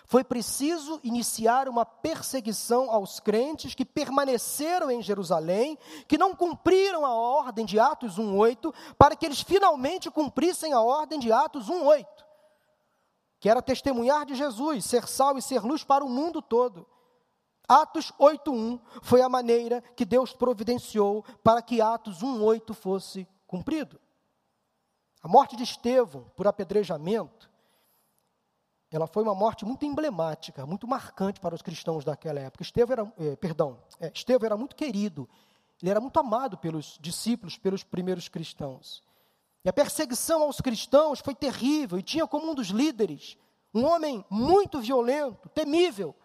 [0.06, 7.14] Foi preciso iniciar uma perseguição aos crentes que permaneceram em Jerusalém, que não cumpriram a
[7.14, 12.26] ordem de Atos 1:8, para que eles finalmente cumprissem a ordem de Atos 1:8,
[13.40, 16.88] que era testemunhar de Jesus, ser sal e ser luz para o mundo todo.
[17.70, 24.02] Atos 8:1 foi a maneira que Deus providenciou para que Atos 1:8 fosse cumprido.
[25.22, 27.48] A morte de Estevão por apedrejamento,
[28.90, 32.64] ela foi uma morte muito emblemática, muito marcante para os cristãos daquela época.
[32.64, 35.30] Estevão era, eh, perdão, é, Estevão era muito querido,
[35.80, 39.04] ele era muito amado pelos discípulos, pelos primeiros cristãos.
[39.64, 43.38] E a perseguição aos cristãos foi terrível e tinha como um dos líderes
[43.72, 46.16] um homem muito violento, temível,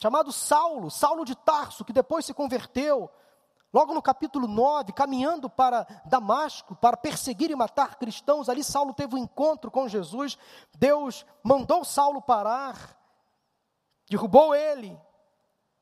[0.00, 3.10] chamado Saulo, Saulo de Tarso, que depois se converteu,
[3.72, 9.14] logo no capítulo 9, caminhando para Damasco, para perseguir e matar cristãos, ali Saulo teve
[9.14, 10.38] um encontro com Jesus,
[10.76, 12.98] Deus mandou Saulo parar,
[14.08, 14.98] derrubou ele,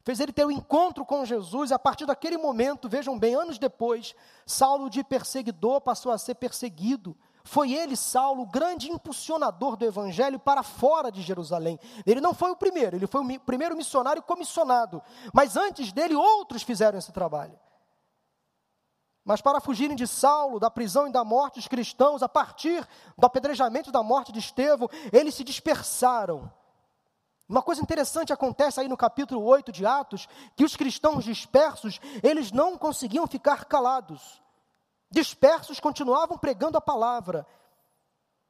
[0.04, 4.14] fez ele ter um encontro com Jesus, a partir daquele momento, vejam bem, anos depois,
[4.46, 10.38] Saulo de perseguidor passou a ser perseguido, foi ele, Saulo, o grande impulsionador do evangelho
[10.38, 11.78] para fora de Jerusalém.
[12.06, 15.02] Ele não foi o primeiro, ele foi o primeiro missionário comissionado.
[15.32, 17.58] Mas antes dele, outros fizeram esse trabalho.
[19.24, 23.26] Mas para fugirem de Saulo, da prisão e da morte, os cristãos, a partir do
[23.26, 26.50] apedrejamento da morte de Estevão, eles se dispersaram.
[27.48, 32.50] Uma coisa interessante acontece aí no capítulo 8 de Atos, que os cristãos dispersos, eles
[32.50, 34.41] não conseguiam ficar calados
[35.12, 37.46] dispersos continuavam pregando a palavra,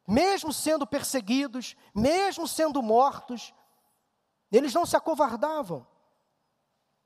[0.07, 3.53] mesmo sendo perseguidos, mesmo sendo mortos,
[4.51, 5.87] eles não se acovardavam.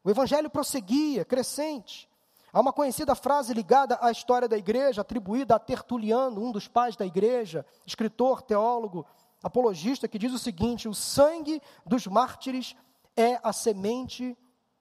[0.05, 2.09] O evangelho prosseguia, crescente.
[2.53, 6.97] Há uma conhecida frase ligada à história da igreja, atribuída a Tertuliano, um dos pais
[6.97, 9.07] da igreja, escritor, teólogo,
[9.43, 12.75] apologista, que diz o seguinte: o sangue dos mártires
[13.17, 14.37] é a semente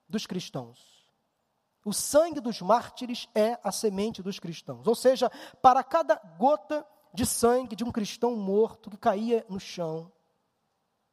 [0.07, 0.94] dos cristãos.
[1.85, 4.87] O sangue dos mártires é a semente dos cristãos.
[4.87, 5.29] Ou seja,
[5.61, 10.11] para cada gota de sangue de um cristão morto que caía no chão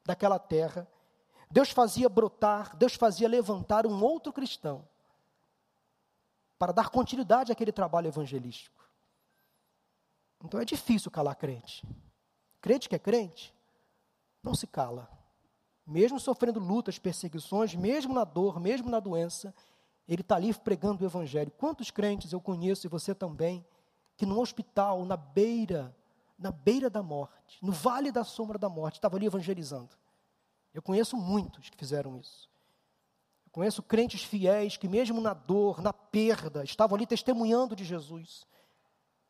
[0.03, 0.89] daquela terra,
[1.51, 4.89] Deus fazia brotar, Deus fazia levantar um outro cristão
[6.59, 8.89] para dar continuidade àquele trabalho evangelístico.
[10.43, 11.87] Então é difícil calar crente.
[12.63, 13.55] Crente que é crente,
[14.43, 15.11] não se cala.
[15.87, 19.55] Mesmo sofrendo lutas, perseguições, mesmo na dor, mesmo na doença,
[20.13, 21.51] ele está ali pregando o Evangelho.
[21.53, 23.65] Quantos crentes eu conheço, e você também,
[24.17, 25.95] que no hospital, na beira,
[26.39, 29.97] na beira da morte, no vale da sombra da morte, estavam ali evangelizando.
[30.75, 32.51] Eu conheço muitos que fizeram isso.
[33.47, 38.47] Eu conheço crentes fiéis que, mesmo na dor, na perda, estavam ali testemunhando de Jesus.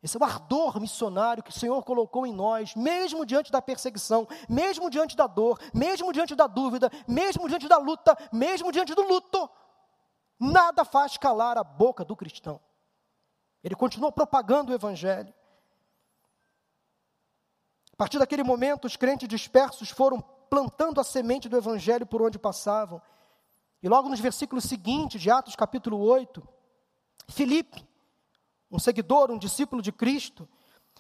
[0.02, 4.26] Esse é o ardor missionário que o Senhor colocou em nós, mesmo diante da perseguição,
[4.48, 9.02] mesmo diante da dor, mesmo diante da dúvida, mesmo diante da luta, mesmo diante do
[9.02, 9.48] luto.
[10.44, 12.61] Nada faz calar a boca do cristão.
[13.62, 15.33] Ele continua propagando o evangelho.
[17.92, 22.40] A partir daquele momento, os crentes dispersos foram plantando a semente do evangelho por onde
[22.40, 23.00] passavam.
[23.81, 26.42] E logo nos versículos seguintes de Atos capítulo 8,
[27.28, 27.88] Filipe,
[28.68, 30.48] um seguidor, um discípulo de Cristo,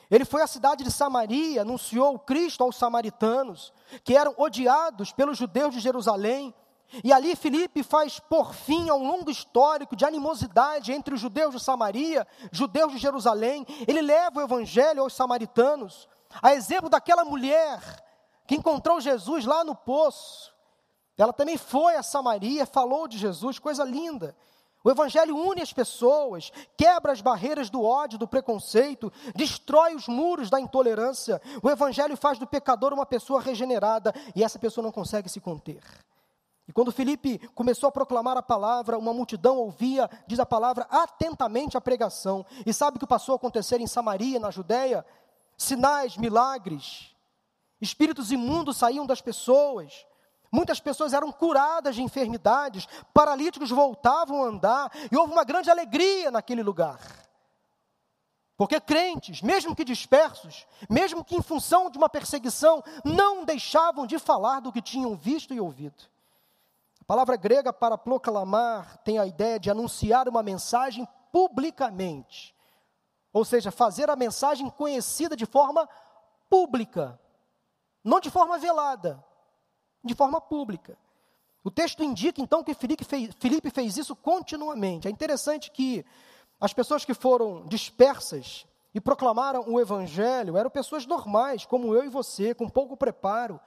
[0.08, 3.72] ele foi à cidade de Samaria, anunciou o Cristo aos samaritanos,
[4.04, 6.54] que eram odiados pelos judeus de Jerusalém,
[7.02, 11.54] e ali Filipe faz por fim a um longo histórico de animosidade entre os judeus
[11.54, 13.66] de Samaria, judeus de Jerusalém.
[13.86, 16.08] Ele leva o evangelho aos samaritanos.
[16.42, 17.80] A exemplo daquela mulher
[18.46, 20.52] que encontrou Jesus lá no poço.
[21.16, 24.36] Ela também foi a Samaria, falou de Jesus, coisa linda.
[24.84, 30.50] O Evangelho une as pessoas, quebra as barreiras do ódio, do preconceito, destrói os muros
[30.50, 31.40] da intolerância.
[31.62, 35.80] O Evangelho faz do pecador uma pessoa regenerada e essa pessoa não consegue se conter.
[36.68, 41.76] E quando Felipe começou a proclamar a palavra, uma multidão ouvia, diz a palavra, atentamente
[41.76, 42.46] a pregação.
[42.64, 45.04] E sabe o que passou a acontecer em Samaria, na Judéia?
[45.56, 47.14] Sinais, milagres.
[47.80, 50.06] Espíritos imundos saíam das pessoas.
[50.52, 56.30] Muitas pessoas eram curadas de enfermidades, paralíticos voltavam a andar, e houve uma grande alegria
[56.30, 57.00] naquele lugar.
[58.54, 64.18] Porque crentes, mesmo que dispersos, mesmo que em função de uma perseguição, não deixavam de
[64.18, 66.11] falar do que tinham visto e ouvido.
[67.02, 72.54] A palavra grega para proclamar tem a ideia de anunciar uma mensagem publicamente,
[73.32, 75.88] ou seja, fazer a mensagem conhecida de forma
[76.48, 77.18] pública,
[78.04, 79.22] não de forma velada
[80.04, 80.96] de forma pública.
[81.64, 83.04] O texto indica então que Filipe
[83.70, 85.06] fez, isso continuamente.
[85.06, 86.04] É interessante que
[86.60, 92.08] as pessoas que foram dispersas e proclamaram o evangelho eram pessoas normais, como eu e
[92.08, 93.60] você, com pouco preparo.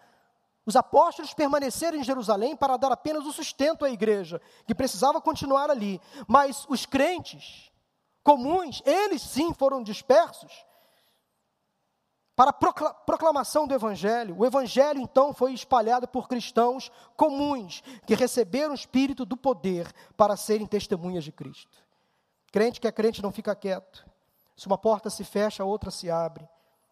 [0.65, 5.69] Os apóstolos permaneceram em Jerusalém para dar apenas o sustento à igreja, que precisava continuar
[5.69, 6.01] ali.
[6.27, 7.71] Mas os crentes
[8.23, 10.65] comuns, eles sim foram dispersos
[12.35, 14.35] para a proclamação do Evangelho.
[14.37, 20.35] O Evangelho, então, foi espalhado por cristãos comuns, que receberam o Espírito do poder para
[20.35, 21.85] serem testemunhas de Cristo.
[22.51, 24.05] Crente que é crente não fica quieto.
[24.57, 26.47] Se uma porta se fecha, a outra se abre.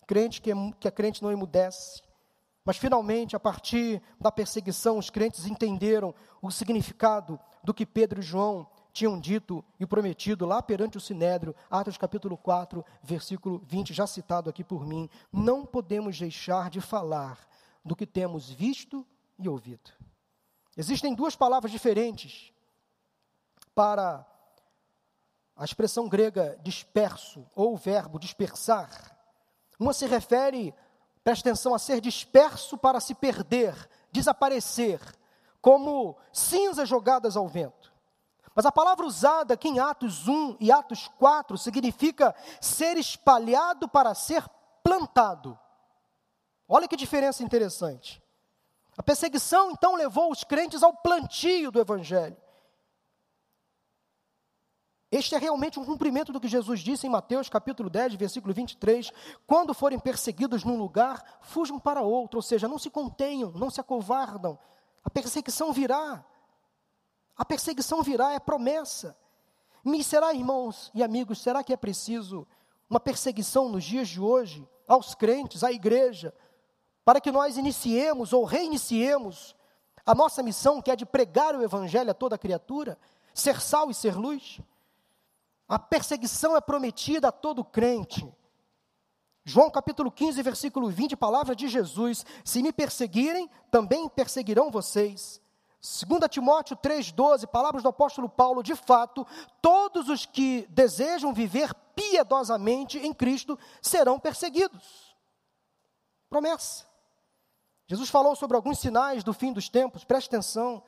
[0.05, 2.01] Crente que é, que é crente não emudece.
[2.65, 8.23] Mas, finalmente, a partir da perseguição, os crentes entenderam o significado do que Pedro e
[8.23, 14.05] João tinham dito e prometido lá perante o Sinédrio, Atos capítulo 4, versículo 20, já
[14.05, 17.39] citado aqui por mim, não podemos deixar de falar
[17.83, 19.05] do que temos visto
[19.37, 19.91] e ouvido.
[20.77, 22.53] Existem duas palavras diferentes
[23.75, 24.25] para
[25.55, 29.17] a expressão grega disperso ou o verbo dispersar.
[29.79, 30.73] Uma se refere,
[31.23, 33.73] presta atenção, a ser disperso para se perder,
[34.11, 34.99] desaparecer,
[35.61, 37.93] como cinzas jogadas ao vento.
[38.55, 44.13] Mas a palavra usada aqui em Atos 1 e Atos 4 significa ser espalhado para
[44.13, 44.43] ser
[44.83, 45.57] plantado.
[46.67, 48.21] Olha que diferença interessante.
[48.97, 52.37] A perseguição então levou os crentes ao plantio do evangelho.
[55.13, 59.11] Este é realmente um cumprimento do que Jesus disse em Mateus capítulo 10, versículo 23,
[59.45, 63.79] quando forem perseguidos num lugar, fujam para outro, ou seja, não se contenham, não se
[63.79, 64.57] acovardam.
[65.03, 66.25] A perseguição virá.
[67.37, 69.15] A perseguição virá, é promessa.
[69.85, 72.47] Me será, irmãos e amigos, será que é preciso
[72.89, 76.33] uma perseguição nos dias de hoje aos crentes, à igreja,
[77.05, 79.55] para que nós iniciemos ou reiniciemos
[80.03, 82.97] a nossa missão, que é de pregar o evangelho a toda criatura,
[83.31, 84.59] ser sal e ser luz?
[85.67, 88.31] A perseguição é prometida a todo crente.
[89.45, 95.41] João capítulo 15, versículo 20, palavra de Jesus: Se me perseguirem, também perseguirão vocês.
[95.81, 99.27] 2 Timóteo 3,12, palavras do apóstolo Paulo, de fato,
[99.61, 105.13] todos os que desejam viver piedosamente em Cristo serão perseguidos.
[106.29, 106.85] Promessa.
[107.85, 110.81] Jesus falou sobre alguns sinais do fim dos tempos, preste atenção.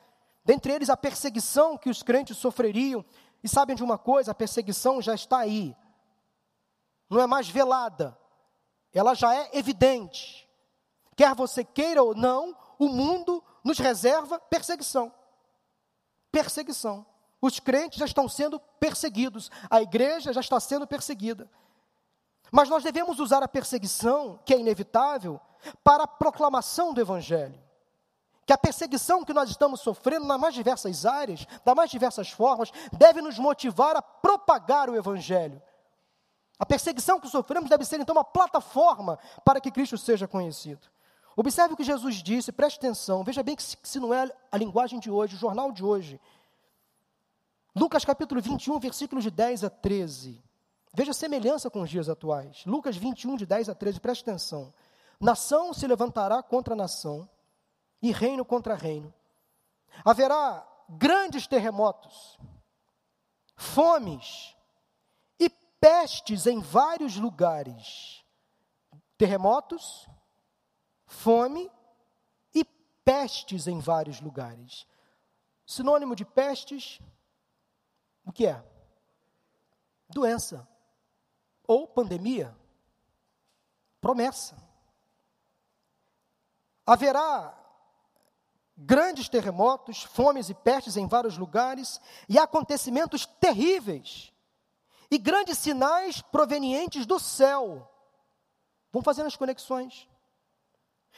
[0.45, 3.03] Dentre eles, a perseguição que os crentes sofreriam.
[3.45, 4.31] E sabem de uma coisa?
[4.31, 5.77] A perseguição já está aí.
[7.07, 8.17] Não é mais velada.
[8.91, 10.49] Ela já é evidente.
[11.15, 15.13] Quer você queira ou não, o mundo nos reserva perseguição.
[16.31, 17.05] Perseguição.
[17.39, 21.47] Os crentes já estão sendo perseguidos, a igreja já está sendo perseguida.
[22.51, 25.39] Mas nós devemos usar a perseguição, que é inevitável,
[25.83, 27.61] para a proclamação do Evangelho.
[28.45, 32.71] Que a perseguição que nós estamos sofrendo nas mais diversas áreas, das mais diversas formas,
[32.93, 35.61] deve nos motivar a propagar o Evangelho.
[36.57, 40.87] A perseguição que sofremos deve ser, então, uma plataforma para que Cristo seja conhecido.
[41.35, 44.99] Observe o que Jesus disse, preste atenção, veja bem que se, não é a linguagem
[44.99, 46.19] de hoje, o jornal de hoje.
[47.75, 50.41] Lucas capítulo 21, versículos de 10 a 13.
[50.93, 52.63] Veja a semelhança com os dias atuais.
[52.65, 54.73] Lucas 21, de 10 a 13, preste atenção.
[55.19, 57.27] Nação se levantará contra nação,
[58.05, 59.11] e reino contra reino.
[60.03, 62.37] Haverá grandes terremotos,
[63.55, 64.55] fomes
[65.39, 68.23] e pestes em vários lugares.
[69.17, 70.07] Terremotos,
[71.07, 71.71] fome
[72.53, 72.63] e
[73.03, 74.85] pestes em vários lugares.
[75.65, 76.99] Sinônimo de pestes,
[78.23, 78.63] o que é?
[80.09, 80.67] Doença
[81.67, 82.55] ou pandemia.
[83.99, 84.55] Promessa.
[86.85, 87.64] Haverá
[88.77, 94.33] grandes terremotos, fomes e pestes em vários lugares, e acontecimentos terríveis,
[95.09, 97.89] e grandes sinais provenientes do céu.
[98.91, 100.07] Vamos fazendo as conexões.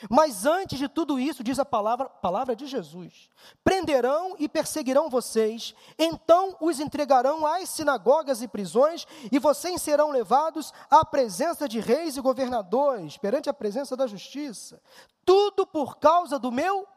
[0.10, 3.30] Mas antes de tudo isso, diz a palavra, palavra de Jesus:
[3.64, 10.72] prenderão e perseguirão vocês, então os entregarão às sinagogas e prisões, e vocês serão levados
[10.89, 14.80] à presença de reis e governadores, perante a presença da justiça.
[15.26, 16.88] Tudo por causa do meu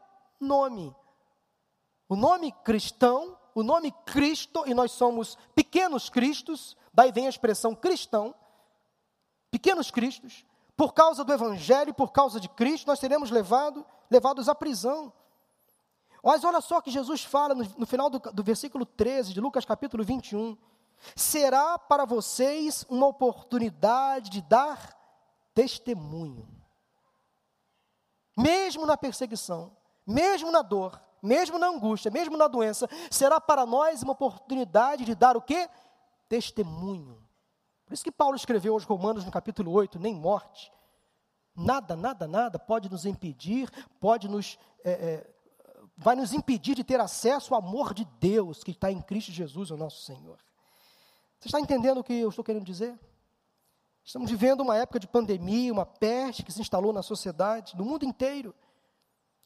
[0.41, 0.95] nome.
[2.09, 7.75] O nome cristão, o nome Cristo, e nós somos pequenos cristos, daí vem a expressão
[7.75, 8.35] cristão,
[9.51, 10.45] pequenos cristos,
[10.77, 15.13] por causa do Evangelho, por causa de Cristo, nós seremos levado, levados à prisão.
[16.23, 19.65] Mas olha só que Jesus fala no, no final do, do versículo 13 de Lucas
[19.65, 20.57] capítulo 21.
[21.15, 24.97] Será para vocês uma oportunidade de dar
[25.55, 26.49] testemunho.
[28.37, 29.77] Mesmo na perseguição,
[30.07, 35.15] mesmo na dor, mesmo na angústia, mesmo na doença, será para nós uma oportunidade de
[35.15, 35.69] dar o quê?
[36.29, 37.21] Testemunho.
[37.85, 40.73] Por isso que Paulo escreveu aos Romanos no capítulo 8: nem morte,
[41.55, 44.59] nada, nada, nada pode nos impedir, pode nos.
[44.85, 45.31] É, é,
[45.97, 49.71] vai nos impedir de ter acesso ao amor de Deus que está em Cristo Jesus,
[49.71, 50.39] o nosso Senhor.
[51.39, 52.99] Você está entendendo o que eu estou querendo dizer?
[54.05, 58.05] Estamos vivendo uma época de pandemia, uma peste que se instalou na sociedade, no mundo
[58.05, 58.55] inteiro.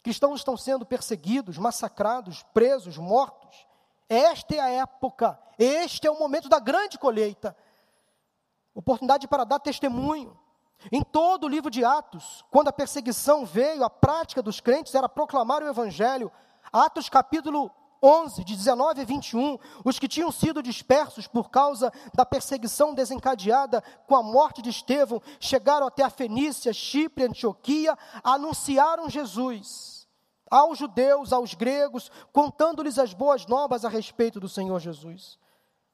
[0.05, 3.67] Cristãos estão sendo perseguidos, massacrados, presos, mortos.
[4.07, 7.57] Esta é a época, este é o momento da grande colheita
[8.75, 10.39] oportunidade para dar testemunho.
[10.93, 15.09] Em todo o livro de Atos, quando a perseguição veio, a prática dos crentes era
[15.09, 16.31] proclamar o Evangelho.
[16.71, 17.71] Atos capítulo
[18.03, 23.83] 11, de 19 a 21, os que tinham sido dispersos por causa da perseguição desencadeada
[24.07, 29.94] com a morte de Estevão, chegaram até a Fenícia, Chipre, Antioquia, anunciaram Jesus
[30.51, 35.39] aos judeus, aos gregos, contando-lhes as boas novas a respeito do Senhor Jesus.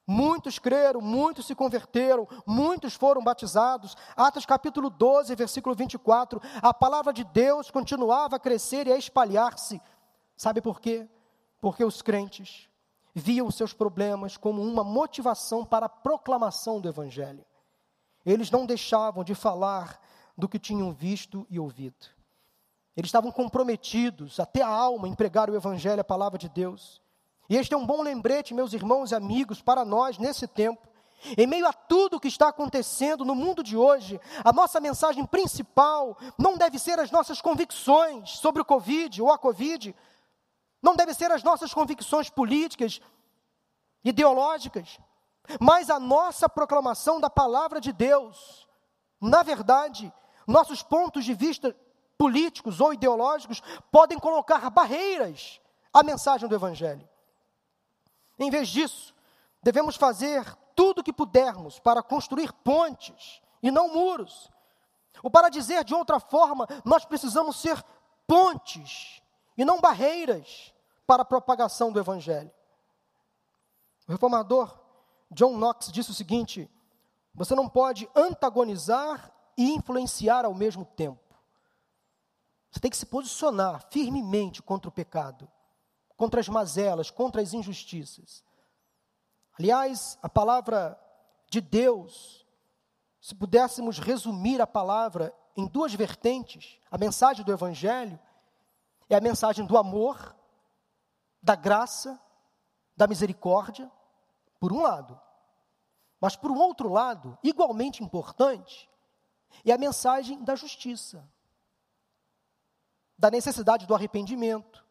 [0.05, 3.95] Muitos creram, muitos se converteram, muitos foram batizados.
[4.15, 6.41] Atos capítulo 12, versículo 24.
[6.61, 9.81] A palavra de Deus continuava a crescer e a espalhar-se.
[10.35, 11.07] Sabe por quê?
[11.61, 12.67] Porque os crentes
[13.13, 17.45] viam seus problemas como uma motivação para a proclamação do Evangelho.
[18.25, 19.99] Eles não deixavam de falar
[20.37, 22.07] do que tinham visto e ouvido.
[22.95, 27.01] Eles estavam comprometidos até a alma em pregar o Evangelho, a palavra de Deus.
[27.49, 30.87] E este é um bom lembrete, meus irmãos e amigos, para nós nesse tempo.
[31.37, 35.25] Em meio a tudo o que está acontecendo no mundo de hoje, a nossa mensagem
[35.25, 39.95] principal não deve ser as nossas convicções sobre o Covid ou a Covid,
[40.81, 42.99] não deve ser as nossas convicções políticas,
[44.03, 44.99] ideológicas,
[45.59, 48.67] mas a nossa proclamação da palavra de Deus.
[49.19, 50.11] Na verdade,
[50.47, 51.75] nossos pontos de vista
[52.21, 55.59] políticos ou ideológicos podem colocar barreiras
[55.91, 57.09] à mensagem do Evangelho.
[58.37, 59.11] Em vez disso,
[59.63, 60.45] devemos fazer
[60.75, 64.51] tudo o que pudermos para construir pontes e não muros.
[65.23, 67.83] Ou para dizer de outra forma, nós precisamos ser
[68.27, 69.19] pontes
[69.57, 70.71] e não barreiras
[71.07, 72.51] para a propagação do Evangelho.
[74.07, 74.79] O reformador
[75.31, 76.69] John Knox disse o seguinte:
[77.33, 81.30] você não pode antagonizar e influenciar ao mesmo tempo.
[82.71, 85.47] Você tem que se posicionar firmemente contra o pecado
[86.21, 88.43] contra as mazelas, contra as injustiças.
[89.57, 90.95] Aliás, a palavra
[91.49, 92.45] de Deus,
[93.19, 98.19] se pudéssemos resumir a palavra em duas vertentes, a mensagem do Evangelho
[99.09, 100.35] é a mensagem do amor,
[101.41, 102.21] da graça,
[102.95, 103.91] da misericórdia,
[104.59, 105.19] por um lado.
[106.19, 108.87] Mas por um outro lado, igualmente importante,
[109.65, 111.27] é a mensagem da justiça,
[113.21, 114.83] da necessidade do arrependimento,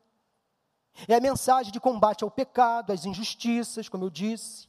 [1.09, 4.69] é a mensagem de combate ao pecado, às injustiças, como eu disse.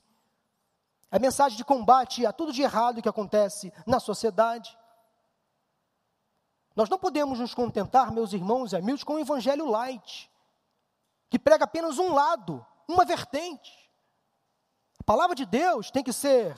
[1.12, 4.76] É a mensagem de combate a tudo de errado que acontece na sociedade.
[6.76, 10.32] Nós não podemos nos contentar, meus irmãos e amigos, com o evangelho light,
[11.30, 13.92] que prega apenas um lado, uma vertente.
[15.00, 16.58] A palavra de Deus tem que ser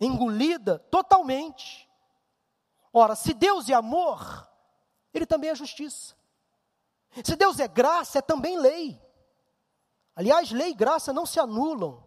[0.00, 1.88] engolida totalmente.
[2.92, 4.48] Ora, se Deus é amor,
[5.16, 6.14] Ele também é justiça.
[7.24, 9.00] Se Deus é graça, é também lei.
[10.14, 12.04] Aliás, lei e graça não se anulam.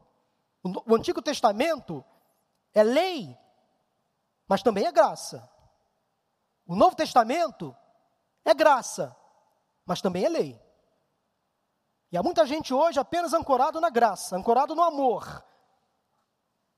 [0.64, 2.06] O Antigo Testamento
[2.74, 3.38] é lei,
[4.48, 5.50] mas também é graça.
[6.68, 7.76] O Novo Testamento
[8.46, 9.16] é graça,
[9.86, 10.62] mas também é lei.
[12.12, 15.44] E há muita gente hoje apenas ancorado na graça, ancorado no amor.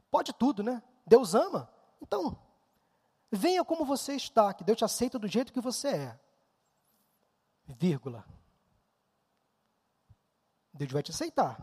[0.10, 0.82] Pode tudo, né?
[1.06, 1.70] Deus ama.
[2.02, 2.38] Então,
[3.30, 6.21] venha como você está, que Deus te aceita do jeito que você é
[7.72, 8.26] vírgula.
[10.74, 11.58] Deus vai te aceitar.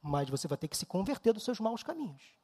[0.00, 2.38] Mas você vai ter que se converter dos seus maus caminhos.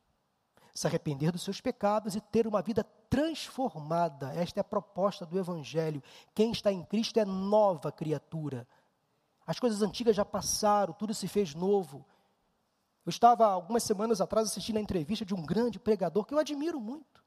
[0.75, 4.35] Se arrepender dos seus pecados e ter uma vida transformada.
[4.35, 6.03] Esta é a proposta do Evangelho.
[6.35, 8.69] Quem está em Cristo é nova criatura.
[9.47, 12.05] As coisas antigas já passaram, tudo se fez novo.
[13.07, 16.81] Eu estava algumas semanas atrás assistindo a entrevista de um grande pregador que eu admiro
[16.81, 17.25] muito.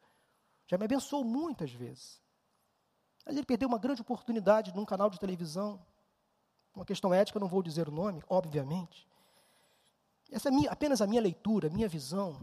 [0.67, 2.21] Já me abençoou muitas vezes.
[3.29, 5.79] Mas ele perdeu uma grande oportunidade num canal de televisão.
[6.73, 9.07] Uma questão ética, não vou dizer o nome, obviamente.
[10.31, 12.41] Essa é minha, apenas a minha leitura, a minha visão.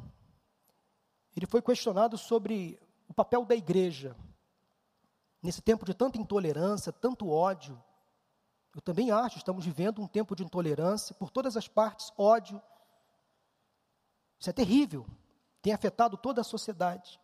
[1.36, 2.78] Ele foi questionado sobre
[3.08, 4.14] o papel da igreja
[5.42, 7.82] nesse tempo de tanta intolerância, tanto ódio.
[8.72, 12.62] Eu também acho, estamos vivendo um tempo de intolerância por todas as partes, ódio.
[14.38, 15.04] Isso é terrível,
[15.60, 17.18] tem afetado toda a sociedade.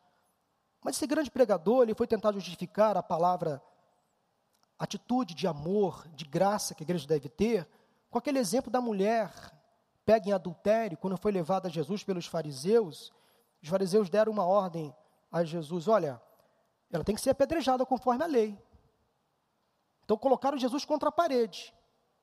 [0.82, 3.62] Mas esse grande pregador, ele foi tentar justificar a palavra
[4.78, 7.68] atitude de amor, de graça que a igreja deve ter,
[8.10, 9.32] com aquele exemplo da mulher
[10.04, 13.12] pega em adultério, quando foi levada a Jesus pelos fariseus,
[13.62, 14.94] os fariseus deram uma ordem
[15.30, 16.20] a Jesus: olha,
[16.90, 18.58] ela tem que ser apedrejada conforme a lei.
[20.04, 21.72] Então colocaram Jesus contra a parede.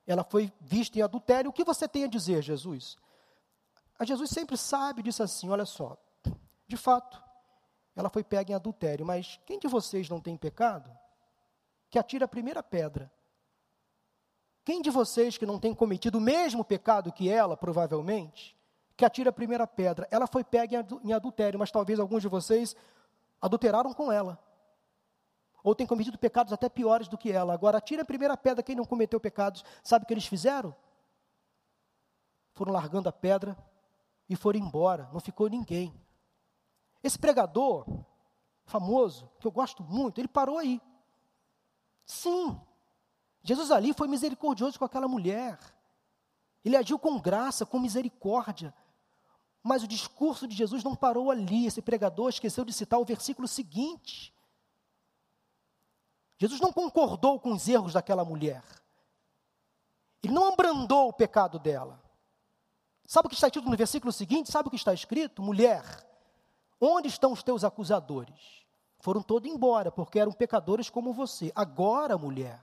[0.06, 1.50] Ela foi vista em adultério.
[1.50, 2.98] O que você tem a dizer, Jesus?
[3.98, 5.98] A Jesus sempre sabe, disse assim: olha só,
[6.68, 7.24] de fato,
[8.00, 10.90] ela foi pega em adultério, mas quem de vocês não tem pecado?
[11.90, 13.12] Que atira a primeira pedra.
[14.64, 18.56] Quem de vocês que não tem cometido o mesmo pecado que ela, provavelmente,
[18.96, 20.08] que atira a primeira pedra?
[20.10, 22.74] Ela foi pega em adultério, mas talvez alguns de vocês
[23.42, 24.40] adulteraram com ela.
[25.62, 27.54] Ou têm cometido pecados até piores do que ela.
[27.54, 29.66] Agora, atira a primeira pedra quem não cometeu pecados.
[29.84, 30.74] Sabe o que eles fizeram?
[32.54, 33.58] Foram largando a pedra
[34.30, 35.10] e foram embora.
[35.12, 35.94] Não ficou ninguém.
[37.04, 37.86] Esse pregador
[38.66, 40.82] famoso, que eu gosto muito, ele parou aí.
[42.06, 42.60] Sim,
[43.44, 45.58] Jesus ali foi misericordioso com aquela mulher.
[46.64, 48.74] Ele agiu com graça, com misericórdia.
[49.64, 51.66] Mas o discurso de Jesus não parou ali.
[51.66, 54.34] Esse pregador esqueceu de citar o versículo seguinte.
[56.38, 58.64] Jesus não concordou com os erros daquela mulher.
[60.24, 62.02] Ele não abrandou o pecado dela.
[63.06, 64.52] Sabe o que está escrito no versículo seguinte?
[64.52, 65.42] Sabe o que está escrito?
[65.42, 65.84] Mulher,
[66.80, 68.66] onde estão os teus acusadores?
[69.00, 71.52] Foram todos embora, porque eram pecadores como você.
[71.56, 72.60] Agora, mulher,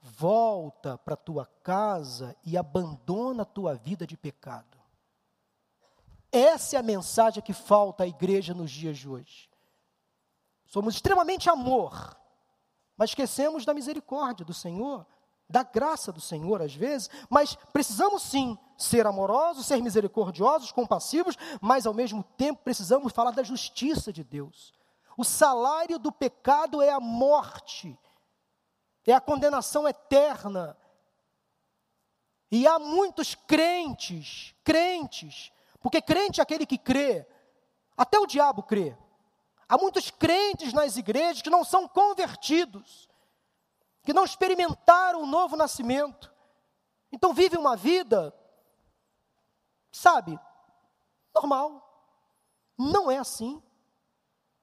[0.00, 4.78] volta para tua casa e abandona a tua vida de pecado.
[6.30, 9.50] Essa é a mensagem que falta à igreja nos dias de hoje.
[10.64, 12.16] Somos extremamente amor,
[12.96, 15.06] mas esquecemos da misericórdia do Senhor,
[15.48, 21.86] da graça do Senhor às vezes, mas precisamos sim ser amorosos, ser misericordiosos, compassivos, mas
[21.86, 24.72] ao mesmo tempo precisamos falar da justiça de Deus.
[25.16, 27.98] O salário do pecado é a morte
[29.10, 30.76] é a condenação eterna.
[32.50, 37.26] E há muitos crentes, crentes, porque crente é aquele que crê,
[37.96, 38.96] até o diabo crê.
[39.68, 43.08] Há muitos crentes nas igrejas que não são convertidos,
[44.02, 46.32] que não experimentaram o novo nascimento.
[47.10, 48.34] Então vivem uma vida,
[49.90, 50.38] sabe,
[51.34, 51.88] normal.
[52.78, 53.62] Não é assim.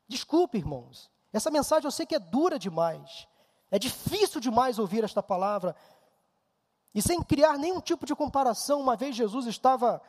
[0.07, 1.09] Desculpe, irmãos.
[1.31, 3.27] Essa mensagem eu sei que é dura demais.
[3.71, 5.75] É difícil demais ouvir esta palavra.
[6.93, 10.01] E sem criar nenhum tipo de comparação, uma vez Jesus estava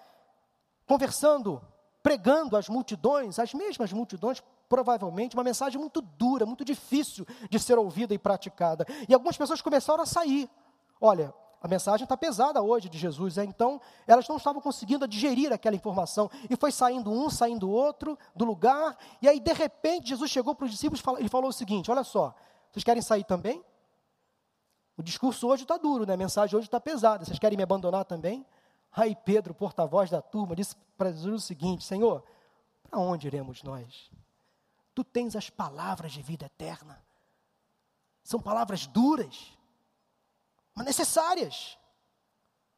[0.87, 1.63] conversando,
[2.03, 7.77] pregando às multidões, as mesmas multidões, provavelmente, uma mensagem muito dura, muito difícil de ser
[7.77, 8.87] ouvida e praticada.
[9.09, 10.49] E algumas pessoas começaram a sair.
[11.01, 13.45] Olha, a mensagem está pesada hoje de Jesus, é?
[13.45, 16.31] então elas não estavam conseguindo digerir aquela informação.
[16.49, 20.67] E foi saindo um, saindo outro do lugar, e aí de repente Jesus chegou para
[20.67, 22.33] os discípulos e falou o seguinte: olha só,
[22.71, 23.65] vocês querem sair também?
[24.97, 26.15] O discurso hoje está duro, né?
[26.15, 27.25] a mensagem hoje está pesada.
[27.25, 28.47] Vocês querem me abandonar também?
[28.93, 32.23] Aí Pedro, porta-voz da turma, disse para Jesus o seguinte: Senhor,
[32.89, 34.11] para onde iremos nós?
[34.95, 37.05] Tu tens as palavras de vida eterna.
[38.23, 39.57] São palavras duras,
[40.75, 41.79] mas necessárias.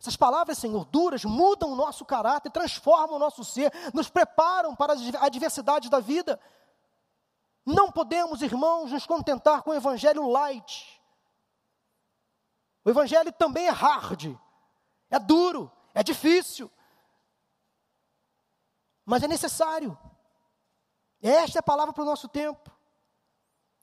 [0.00, 4.94] Essas palavras, Senhor, duras, mudam o nosso caráter, transformam o nosso ser, nos preparam para
[4.94, 6.40] as adversidades da vida.
[7.64, 11.00] Não podemos, irmãos, nos contentar com o evangelho light.
[12.84, 14.36] O evangelho também é hard,
[15.08, 16.68] é duro, é difícil.
[19.04, 19.96] Mas é necessário.
[21.22, 22.70] Esta é a palavra para o nosso tempo.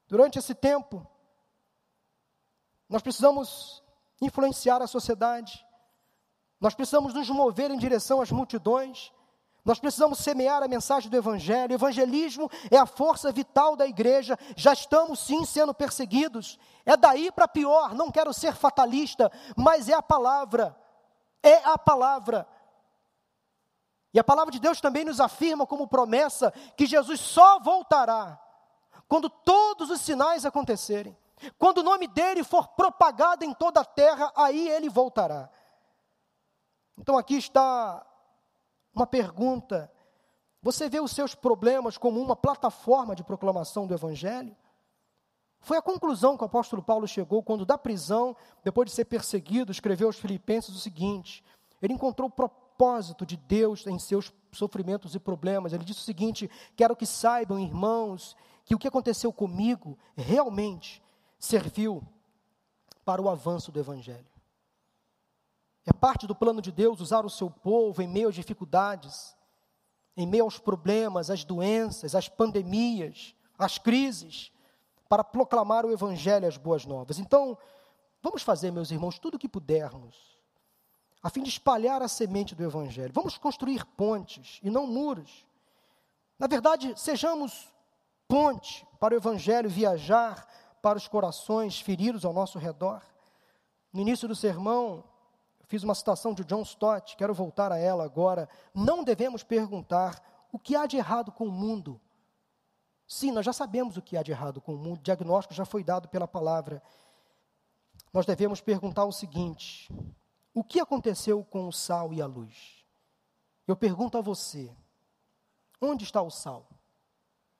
[0.07, 1.07] Durante esse tempo,
[2.89, 3.81] nós precisamos
[4.21, 5.65] influenciar a sociedade,
[6.59, 9.13] nós precisamos nos mover em direção às multidões,
[9.63, 11.73] nós precisamos semear a mensagem do Evangelho.
[11.73, 14.37] O evangelismo é a força vital da igreja.
[14.55, 16.57] Já estamos sim sendo perseguidos.
[16.85, 17.93] É daí para pior.
[17.93, 20.75] Não quero ser fatalista, mas é a palavra.
[21.43, 22.47] é a palavra.
[24.13, 28.39] E a palavra de Deus também nos afirma como promessa que Jesus só voltará
[29.07, 31.17] quando todos os sinais acontecerem.
[31.57, 35.49] Quando o nome dele for propagado em toda a terra, aí ele voltará.
[36.97, 38.05] Então aqui está
[38.93, 39.91] uma pergunta:
[40.61, 44.55] você vê os seus problemas como uma plataforma de proclamação do Evangelho?
[45.61, 49.71] Foi a conclusão que o apóstolo Paulo chegou quando, da prisão, depois de ser perseguido,
[49.71, 51.43] escreveu aos Filipenses o seguinte:
[51.81, 52.31] ele encontrou o
[52.79, 55.73] propósito de Deus em seus sofrimentos e problemas.
[55.73, 61.03] Ele disse o seguinte: quero que saibam, irmãos, que o que aconteceu comigo realmente
[61.37, 62.01] serviu
[63.03, 64.25] para o avanço do Evangelho.
[65.85, 69.35] É parte do plano de Deus usar o seu povo em meio às dificuldades,
[70.15, 74.51] em meio aos problemas, às doenças, às pandemias, às crises,
[75.09, 77.19] para proclamar o Evangelho e as boas novas.
[77.19, 77.57] Então,
[78.21, 80.38] vamos fazer, meus irmãos, tudo o que pudermos,
[81.21, 83.13] a fim de espalhar a semente do Evangelho.
[83.13, 85.45] Vamos construir pontes e não muros.
[86.37, 87.71] Na verdade, sejamos
[88.27, 90.47] ponte para o Evangelho viajar
[90.81, 93.01] para os corações feridos ao nosso redor.
[93.91, 95.03] No início do sermão,
[95.65, 98.47] fiz uma citação de John Stott, quero voltar a ela agora.
[98.73, 101.99] Não devemos perguntar o que há de errado com o mundo.
[103.07, 105.65] Sim, nós já sabemos o que há de errado com o mundo, o diagnóstico já
[105.65, 106.81] foi dado pela palavra.
[108.13, 109.91] Nós devemos perguntar o seguinte:
[110.53, 112.83] o que aconteceu com o sal e a luz?
[113.67, 114.75] Eu pergunto a você:
[115.79, 116.67] onde está o sal?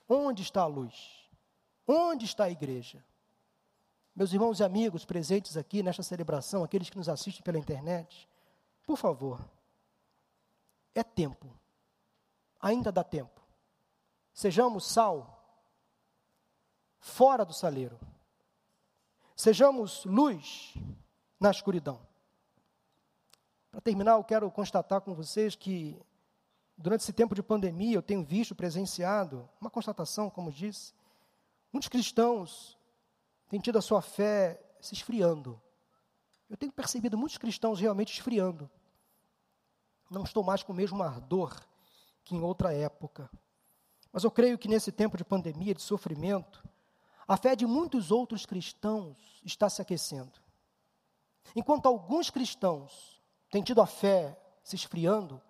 [0.08, 1.30] Onde está a luz?
[1.88, 3.04] Onde está a igreja?
[4.16, 8.28] Meus irmãos e amigos presentes aqui nesta celebração, aqueles que nos assistem pela internet,
[8.86, 9.40] por favor,
[10.96, 11.48] é tempo,
[12.60, 13.40] ainda dá tempo.
[14.34, 15.36] Sejamos sal
[17.00, 18.00] fora do saleiro,
[19.36, 20.74] sejamos luz
[21.40, 22.09] na escuridão.
[23.72, 26.00] Para terminar, eu quero constatar com vocês que,
[26.78, 30.94] durante esse tempo de pandemia, eu tenho visto, presenciado, uma constatação, como disse,
[31.72, 32.78] Muitos cristãos
[33.48, 35.62] têm tido a sua fé se esfriando.
[36.50, 38.70] Eu tenho percebido muitos cristãos realmente esfriando.
[40.10, 41.56] Não estou mais com o mesmo ardor
[42.24, 43.30] que em outra época.
[44.12, 46.68] Mas eu creio que nesse tempo de pandemia, de sofrimento,
[47.28, 50.42] a fé de muitos outros cristãos está se aquecendo.
[51.56, 53.19] Enquanto alguns cristãos
[53.50, 55.42] têm tido a fé se esfriando,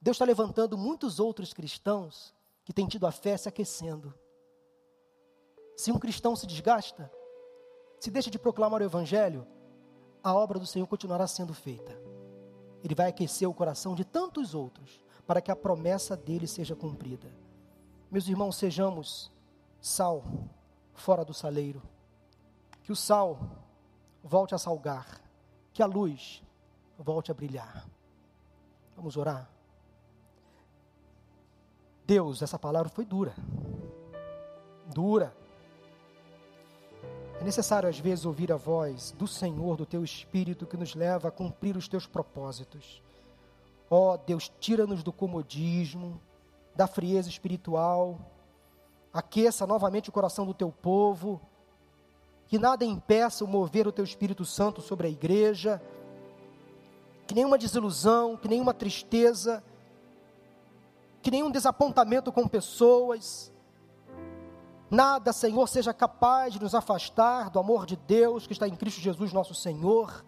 [0.00, 4.14] Deus está levantando muitos outros cristãos que têm tido a fé se aquecendo.
[5.76, 7.10] Se um cristão se desgasta,
[7.98, 9.46] se deixa de proclamar o Evangelho,
[10.22, 11.96] a obra do Senhor continuará sendo feita.
[12.82, 17.34] Ele vai aquecer o coração de tantos outros, para que a promessa dele seja cumprida.
[18.10, 19.32] Meus irmãos, sejamos
[19.80, 20.24] sal
[20.94, 21.82] fora do saleiro.
[22.82, 23.40] Que o sal
[24.22, 25.20] volte a salgar.
[25.72, 26.42] Que a luz
[26.98, 27.86] volte a brilhar.
[28.96, 29.50] Vamos orar.
[32.06, 33.34] Deus, essa palavra foi dura.
[34.86, 35.34] Dura.
[37.40, 41.28] É necessário, às vezes, ouvir a voz do Senhor, do teu Espírito, que nos leva
[41.28, 43.02] a cumprir os teus propósitos.
[43.90, 46.20] Ó oh, Deus, tira-nos do comodismo,
[46.74, 48.18] da frieza espiritual,
[49.12, 51.40] aqueça novamente o coração do teu povo,
[52.46, 55.80] que nada impeça o mover o teu Espírito Santo sobre a igreja,
[57.36, 59.62] nenhuma desilusão, que nenhuma tristeza,
[61.20, 63.52] que nenhum desapontamento com pessoas,
[64.88, 69.00] Nada, Senhor, seja capaz de nos afastar do amor de Deus que está em Cristo
[69.00, 70.24] Jesus, nosso Senhor,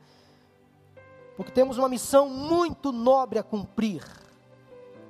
[1.36, 4.02] porque temos uma missão muito nobre a cumprir,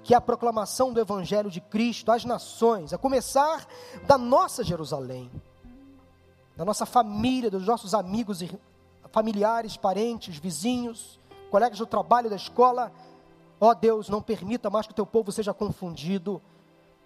[0.03, 3.67] que é a proclamação do Evangelho de Cristo às nações, a começar
[4.07, 5.31] da nossa Jerusalém,
[6.55, 8.45] da nossa família, dos nossos amigos,
[9.11, 11.19] familiares, parentes, vizinhos,
[11.51, 12.93] colegas do trabalho, da escola.
[13.61, 16.41] Ó Deus, não permita mais que o teu povo seja confundido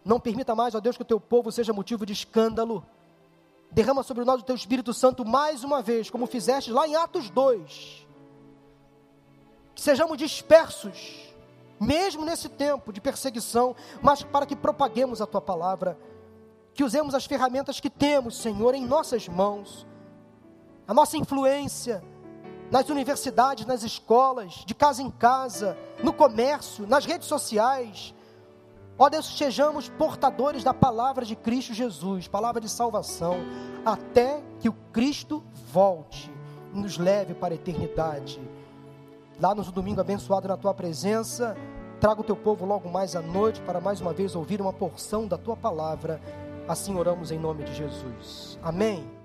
[0.04, 2.84] não permita mais, ó Deus, que o teu povo seja motivo de escândalo.
[3.70, 7.30] Derrama sobre nós o teu Espírito Santo mais uma vez, como fizeste lá em Atos
[7.30, 8.06] 2.
[9.74, 11.32] Que sejamos dispersos,
[11.80, 15.96] mesmo nesse tempo de perseguição, mas para que propaguemos a tua palavra.
[16.74, 19.86] Que usemos as ferramentas que temos, Senhor, em nossas mãos.
[20.86, 22.02] A nossa influência
[22.72, 28.12] nas universidades, nas escolas, de casa em casa, no comércio, nas redes sociais
[28.98, 33.38] Ó Deus, sejamos portadores da palavra de Cristo Jesus, palavra de salvação,
[33.84, 35.42] até que o Cristo
[35.72, 36.30] volte
[36.72, 38.40] e nos leve para a eternidade.
[39.40, 41.56] Lá no domingo abençoado na tua presença,
[42.00, 45.26] traga o teu povo logo mais à noite para mais uma vez ouvir uma porção
[45.26, 46.20] da tua palavra.
[46.68, 48.58] Assim oramos em nome de Jesus.
[48.62, 49.21] Amém.